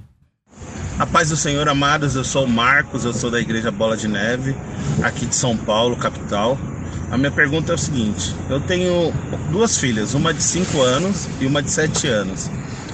[0.98, 4.08] A paz do Senhor, amados, eu sou o Marcos, eu sou da Igreja Bola de
[4.08, 4.56] Neve,
[5.02, 6.58] aqui de São Paulo, capital.
[7.10, 9.12] A minha pergunta é o seguinte: eu tenho
[9.50, 12.50] duas filhas, uma de 5 anos e uma de 7 anos.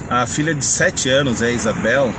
[0.09, 2.13] A filha de 7 anos é a Isabel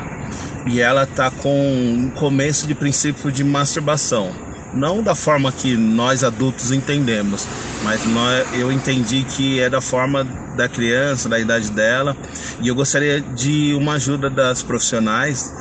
[0.66, 4.32] e ela tá com um começo de princípio de masturbação.
[4.72, 7.47] Não da forma que nós adultos entendemos,
[7.84, 10.24] mas nós, eu entendi que é da forma
[10.57, 12.16] da criança, da idade dela,
[12.61, 15.53] e eu gostaria de uma ajuda das profissionais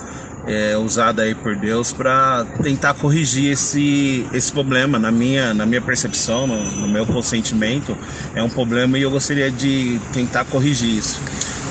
[0.48, 5.00] é, usada aí por Deus para tentar corrigir esse, esse problema.
[5.00, 7.98] Na minha, na minha percepção, no, no, meu consentimento,
[8.36, 11.20] é um problema e eu gostaria de tentar corrigir isso.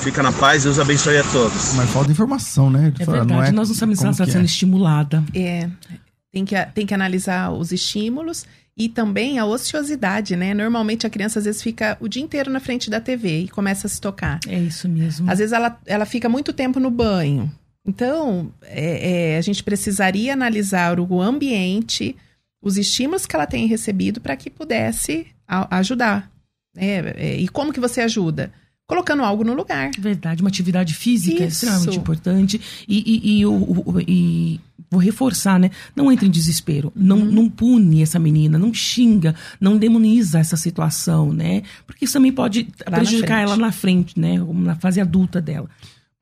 [0.03, 1.75] Fica na paz, Deus abençoe a todos.
[1.75, 2.93] Mas falta informação, né?
[2.99, 4.47] É verdade, não é nós não sabemos se ela está sendo é.
[4.47, 5.23] estimulada.
[5.35, 5.69] É,
[6.33, 8.45] tem que, tem que analisar os estímulos
[8.77, 10.55] e também a ociosidade, né?
[10.55, 13.87] Normalmente a criança às vezes fica o dia inteiro na frente da TV e começa
[13.87, 14.41] a se tocar.
[14.49, 15.31] É isso mesmo.
[15.31, 17.53] Às vezes ela, ela fica muito tempo no banho.
[17.85, 22.15] Então, é, é, a gente precisaria analisar o ambiente,
[22.63, 26.31] os estímulos que ela tem recebido para que pudesse a- ajudar.
[26.75, 27.13] né?
[27.17, 28.53] É, e como que você ajuda?
[28.87, 29.91] Colocando algo no lugar.
[29.99, 31.65] Verdade, uma atividade física é Isso.
[31.65, 32.61] extremamente importante.
[32.89, 34.61] E, e, e, o- o- e
[34.91, 35.71] vou reforçar, né?
[35.97, 36.93] Não entre em desespero.
[36.95, 37.25] Não, Uhum.
[37.25, 41.63] não pune essa menina, não xinga, não demoniza essa situação, né?
[41.87, 43.43] Porque isso também pode na prejudicar frente.
[43.51, 44.35] ela na frente, né?
[44.39, 45.69] Na fase adulta dela.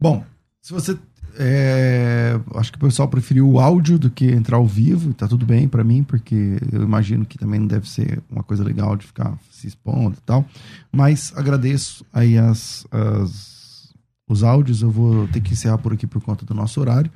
[0.00, 0.24] Bom,
[0.62, 0.96] se você.
[1.38, 5.44] É, acho que o pessoal preferiu o áudio do que entrar ao vivo, tá tudo
[5.46, 9.06] bem pra mim, porque eu imagino que também não deve ser uma coisa legal de
[9.06, 10.44] ficar se expondo e tal.
[10.92, 13.92] Mas agradeço aí as, as-
[14.28, 17.10] os áudios, eu vou ter que encerrar por aqui por conta do nosso horário.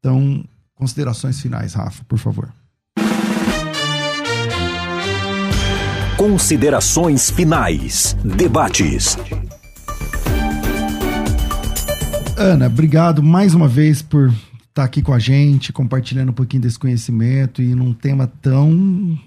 [0.00, 0.44] Então,
[0.74, 2.52] considerações finais, Rafa, por favor.
[6.16, 8.16] Considerações finais.
[8.24, 9.16] Debates.
[12.38, 14.32] Ana, obrigado mais uma vez por
[14.68, 19.18] estar aqui com a gente, compartilhando um pouquinho desse conhecimento e num tema tão,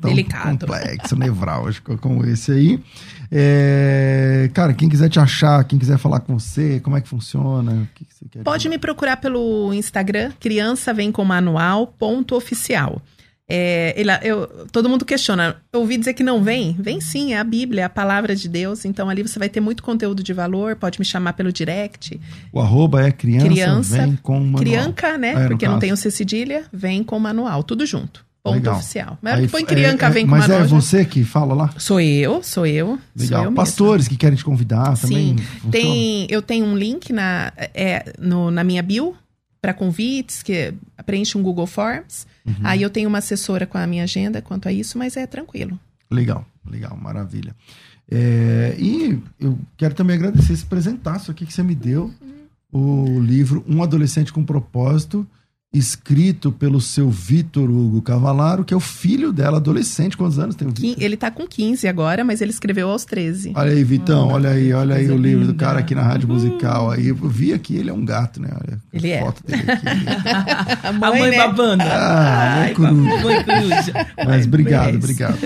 [0.00, 0.66] tão Delicado.
[0.66, 2.82] complexo, nevrálgico como esse aí.
[3.30, 7.70] É, cara, quem quiser te achar, quem quiser falar com você, como é que funciona?
[7.70, 12.34] O que que você quer Pode me procurar pelo Instagram, criança vem com manual, ponto
[12.34, 13.02] oficial.
[13.50, 16.76] É, ele- eu- todo mundo questiona, eu ouvi dizer que não vem?
[16.78, 18.84] Vem sim, é a Bíblia, é a palavra de Deus.
[18.84, 22.20] Então ali você vai ter muito conteúdo de valor, pode me chamar pelo direct.
[22.52, 24.58] O arroba é criança, Criança, vem com manual.
[24.60, 25.30] Crianca, né?
[25.30, 28.26] É, no porque não tem o C cedilha, vem com manual, tudo junto.
[28.42, 28.76] Ponto Legal.
[28.76, 29.18] oficial.
[29.20, 30.60] Mas Aí, põe é, crianca, é, vem com Mas manual.
[30.60, 31.70] é já- você que fala lá?
[31.76, 32.86] Sou eu, sou eu.
[32.86, 33.44] Sou Legal.
[33.44, 33.56] eu mesma.
[33.64, 35.36] Pastores que querem te convidar também.
[35.36, 35.70] Sim, funciona?
[35.72, 39.14] tem, eu tenho um link na, é, no- na minha bio
[39.60, 42.26] para convites, que preenche um Google Forms.
[42.46, 42.54] Uhum.
[42.64, 45.78] Aí eu tenho uma assessora com a minha agenda quanto a isso, mas é tranquilo.
[46.10, 47.54] Legal, legal, maravilha.
[48.10, 52.12] É, e eu quero também agradecer esse presentaço aqui que você me deu.
[52.72, 55.26] O livro Um Adolescente com Propósito,
[55.72, 60.16] escrito pelo seu Vitor Hugo Cavalaro, que é o filho dela, adolescente.
[60.16, 61.02] Quantos anos tem o Vitor?
[61.02, 63.52] Ele tá com 15 agora, mas ele escreveu aos 13.
[63.54, 66.90] Olha aí, Vitão, olha aí, olha aí o livro do cara aqui na Rádio Musical.
[66.90, 68.48] Aí eu vi aqui, ele é um gato, né?
[68.50, 69.20] Olha, a Ele é.
[69.20, 69.86] foto dele aqui.
[70.82, 71.36] A a mãe né?
[71.36, 71.82] babando.
[71.82, 73.22] Ah, Ai, mãe coruja.
[73.22, 74.06] mãe coruja.
[74.24, 75.38] Mas obrigado, obrigado.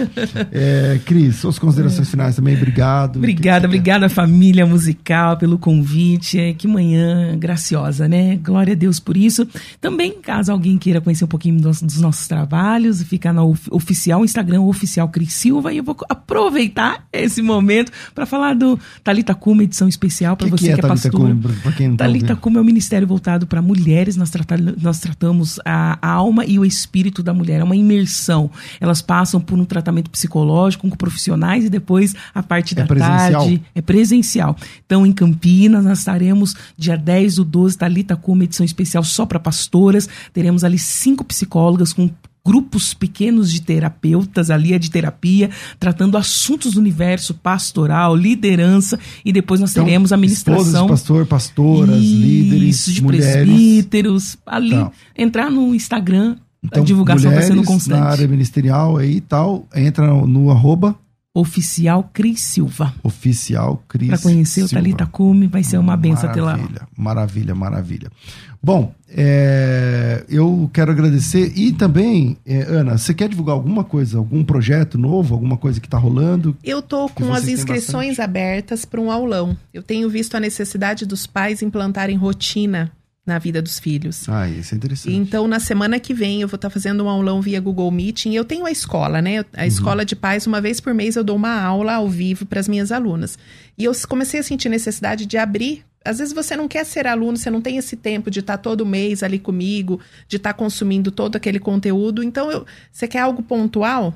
[0.53, 3.16] É, Cris, suas considerações finais também, obrigado.
[3.16, 6.39] Obrigada, obrigada família musical pelo convite.
[6.39, 8.37] É, que manhã graciosa, né?
[8.37, 9.47] Glória a Deus por isso.
[9.81, 14.25] Também, caso alguém queira conhecer um pouquinho dos, dos nossos trabalhos, fica no of- oficial
[14.25, 19.63] Instagram, oficial Cris Silva, e eu vou aproveitar esse momento para falar do Talita Kuma,
[19.65, 21.13] edição especial para você que é que é Thalita pastor.
[21.13, 22.37] Kuma, pra quem não tá Talita?
[22.37, 24.17] Kuma é um ministério voltado para mulheres.
[24.17, 27.61] Nós, trata- nós tratamos a, a alma e o espírito da mulher.
[27.61, 28.51] É uma imersão.
[28.81, 33.43] Elas passam por um tratamento psicológico com profissionais e depois a parte É da presencial?
[33.43, 34.57] tarde é presencial.
[34.87, 39.39] Então, em Campinas, nós estaremos dia 10 do 12, Talita Kuma, edição especial só para
[39.39, 40.02] pastoras.
[40.33, 42.11] Teremos ali cinco psicólogas com
[42.45, 45.49] grupos pequenos de terapeutas, ali é de terapia,
[45.79, 52.03] tratando assuntos do universo pastoral, liderança, e depois nós Então, teremos a ministração pastor, pastoras,
[52.03, 53.47] isso, líderes, de mulheres.
[53.49, 54.37] presbíteros.
[54.45, 54.91] Ali, Tá.
[55.17, 56.35] entrar no Instagram,
[56.65, 58.01] Então, a divulgação está sendo constante.
[58.01, 60.97] Na área ministerial aí e tal, entra no, no arroba
[61.35, 62.93] Oficial Cris Silva.
[63.03, 64.09] oficial Cris.
[64.09, 64.83] Para conhecer o Silva.
[64.83, 66.57] Talita Cume, vai ser uma benção até lá.
[66.57, 68.11] Maravilha, maravilha, maravilha.
[68.63, 74.45] Bom, é, eu quero agradecer e também, é, Ana, você quer divulgar alguma coisa, algum
[74.45, 76.57] projeto novo, alguma coisa que está rolando?
[76.63, 79.57] Eu Que com as inscrições abertas para um aulão.
[79.75, 82.93] Eu tenho visto a necessidade dos pais implantarem rotina
[83.27, 84.29] na vida dos filhos.
[84.29, 85.15] Ah, isso é interessante.
[85.15, 88.35] Então, na semana que vem, eu vou estar fazendo um aulão via Google Meeting.
[88.35, 89.41] Eu tenho a escola, né?
[89.41, 89.47] Uhum.
[89.55, 92.61] A escola de pais, uma vez por mês, eu dou uma aula ao vivo para
[92.61, 93.39] as minhas alunas.
[93.79, 95.85] E eu comecei a sentir necessidade de abrir.
[96.05, 98.85] Às vezes você não quer ser aluno, você não tem esse tempo de estar todo
[98.87, 102.23] mês ali comigo, de estar consumindo todo aquele conteúdo.
[102.23, 104.15] Então, eu- você quer algo pontual?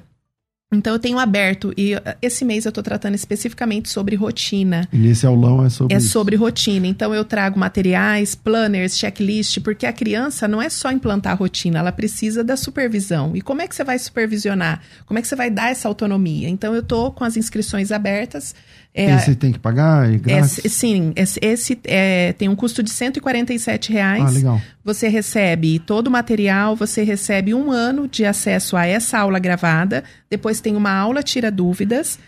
[0.74, 1.72] Então, eu tenho aberto.
[1.76, 4.88] E uh, esse mês eu estou tratando especificamente sobre rotina.
[4.92, 6.08] E esse aulão é sobre É isso.
[6.08, 6.88] sobre rotina.
[6.88, 11.78] Então eu trago materiais, planners, checklist, porque a criança não é só implantar a rotina,
[11.78, 13.36] ela precisa da supervisão.
[13.36, 14.80] E como é que você vai supervisionar?
[15.06, 16.48] Como é que você vai dar essa autonomia?
[16.48, 18.52] Então eu tô com as inscrições abertas.
[18.98, 20.10] É, Esse tem que pagar?
[20.10, 20.58] É grátis?
[20.58, 24.24] esse- sim, esse, esse, é, tem um custo de 147 reais.
[24.24, 24.60] Ah, legal.
[24.82, 30.02] Você recebe todo o material, você recebe um ano de acesso a essa aula gravada.
[30.30, 32.18] Depois tem uma aula tira dúvidas.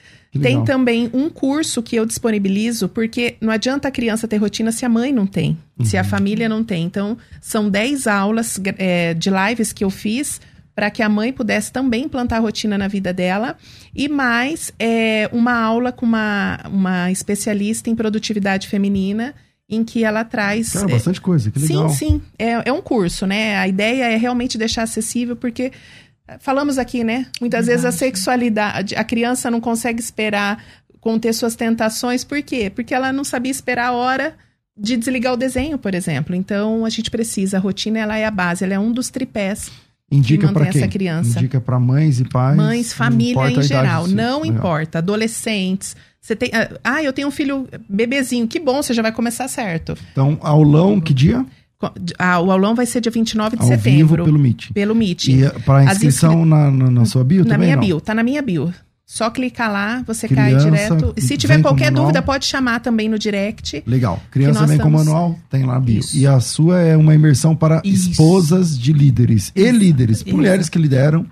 [0.43, 4.85] Tem também um curso que eu disponibilizo, porque não adianta a criança ter rotina se
[4.85, 6.01] a mãe não tem, se Uhum.
[6.03, 6.85] a família não tem.
[6.85, 10.39] Então, são 10 aulas é, de lives que eu fiz
[10.79, 13.57] para que a mãe pudesse também implantar rotina na vida dela.
[13.93, 19.35] E mais é, uma aula com uma, uma especialista em produtividade feminina,
[19.69, 20.75] em que ela traz.
[20.75, 21.89] Cara, é, bastante coisa, que legal.
[21.89, 22.23] Sim, sim.
[22.39, 23.57] É, é um curso, né?
[23.57, 25.73] A ideia é realmente deixar acessível, porque
[26.41, 27.27] Falamos aqui, né?
[27.41, 30.63] Muitas vezes a sexualidade, a criança não consegue esperar
[31.01, 32.71] conter suas tentações, por quê?
[32.71, 34.37] Porque ela não sabia esperar a hora
[34.77, 36.37] de desligar o desenho, por exemplo.
[36.37, 39.71] Então, a gente precisa, a rotina ela é a base, ela é um dos tripés
[40.11, 40.83] Indica para quem?
[40.83, 41.39] essa criança.
[41.39, 42.57] Indica para mães e pais.
[42.57, 44.57] Mães, família em geral, não legal.
[44.57, 44.99] importa.
[44.99, 45.95] Adolescentes.
[46.21, 46.51] Você tem,
[46.83, 49.95] ah, eu tenho um filho bebezinho, que bom, você já vai começar certo.
[50.13, 51.45] Então, aulão, que dia?
[52.19, 54.17] Ah, o aulão vai ser dia 29 de Ao setembro.
[54.17, 54.73] Vivo pelo Meet.
[54.73, 55.29] Pelo Meet.
[55.29, 57.67] E para As inscrição inscri- na, na, na sua bio na também?
[57.69, 57.85] minha não?
[57.85, 58.73] bio, tá na minha bio.
[59.11, 61.15] Só clicar lá, você Criança, cai direto.
[61.17, 63.83] E se tiver com qualquer dúvida, pode chamar também no direct.
[63.87, 64.21] Legal.
[64.31, 66.03] Criança vem com estamos- manual, tem lá bio.
[66.13, 68.11] E a sua é uma imersão para Isso.
[68.11, 70.37] esposas de líderes e líderes, Isso.
[70.37, 71.25] mulheres que lideram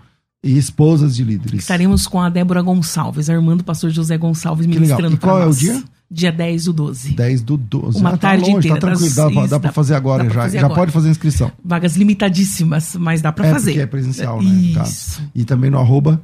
[0.42, 1.60] e esposas de líderes.
[1.60, 5.46] Estaremos com a Débora Gonçalves, a irmã do pastor José Gonçalves, ministrando E qual é
[5.46, 5.82] o dia?
[6.10, 7.14] Dia 10 do 12.
[7.14, 7.98] 10 do 12.
[7.98, 9.06] Uma ah, tá tarde longe, inteira, tá tranquilo.
[9.08, 10.40] das- Dá, pra- isso, dá pra fazer agora pra já.
[10.42, 10.80] fazer já agora.
[10.80, 11.52] pode fazer a inscrição.
[11.62, 13.72] Vagas limitadíssimas, mas dá pra é fazer.
[13.72, 14.48] porque é presencial, né?
[14.82, 15.20] Isso.
[15.34, 16.22] E também no arroba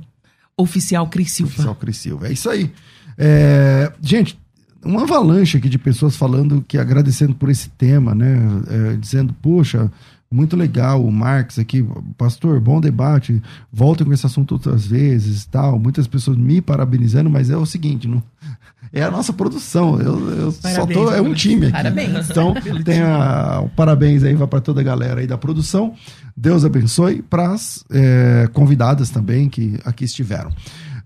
[0.57, 1.53] Oficial Cris Silva.
[1.53, 2.29] Oficial Cris Silva.
[2.29, 2.73] É isso aí.
[3.19, 4.39] É, gente,
[4.85, 8.37] uma avalanche aqui de pessoas falando que agradecendo por esse tema, né?
[8.69, 9.91] É, dizendo, poxa,
[10.31, 11.87] muito legal o Marx aqui,
[12.17, 13.41] pastor, bom debate,
[13.71, 15.79] voltem com esse assunto outras vezes tal.
[15.79, 18.23] Muitas pessoas me parabenizando, mas é o seguinte, não,
[18.93, 19.99] é a nossa produção.
[19.99, 21.73] Eu, eu só tô, é um time aqui.
[21.73, 22.31] Parabéns.
[22.31, 25.95] Então, tem a, o parabéns aí, para toda a galera aí da produção.
[26.37, 30.53] Deus abençoe para as é, convidadas também que aqui estiveram.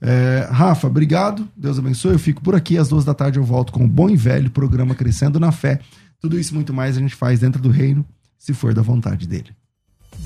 [0.00, 1.48] É, Rafa, obrigado.
[1.56, 2.12] Deus abençoe.
[2.12, 2.76] Eu fico por aqui.
[2.76, 5.78] Às duas da tarde eu volto com o bom e velho programa Crescendo na Fé.
[6.20, 8.04] Tudo isso e muito mais a gente faz dentro do reino,
[8.38, 9.50] se for da vontade dele.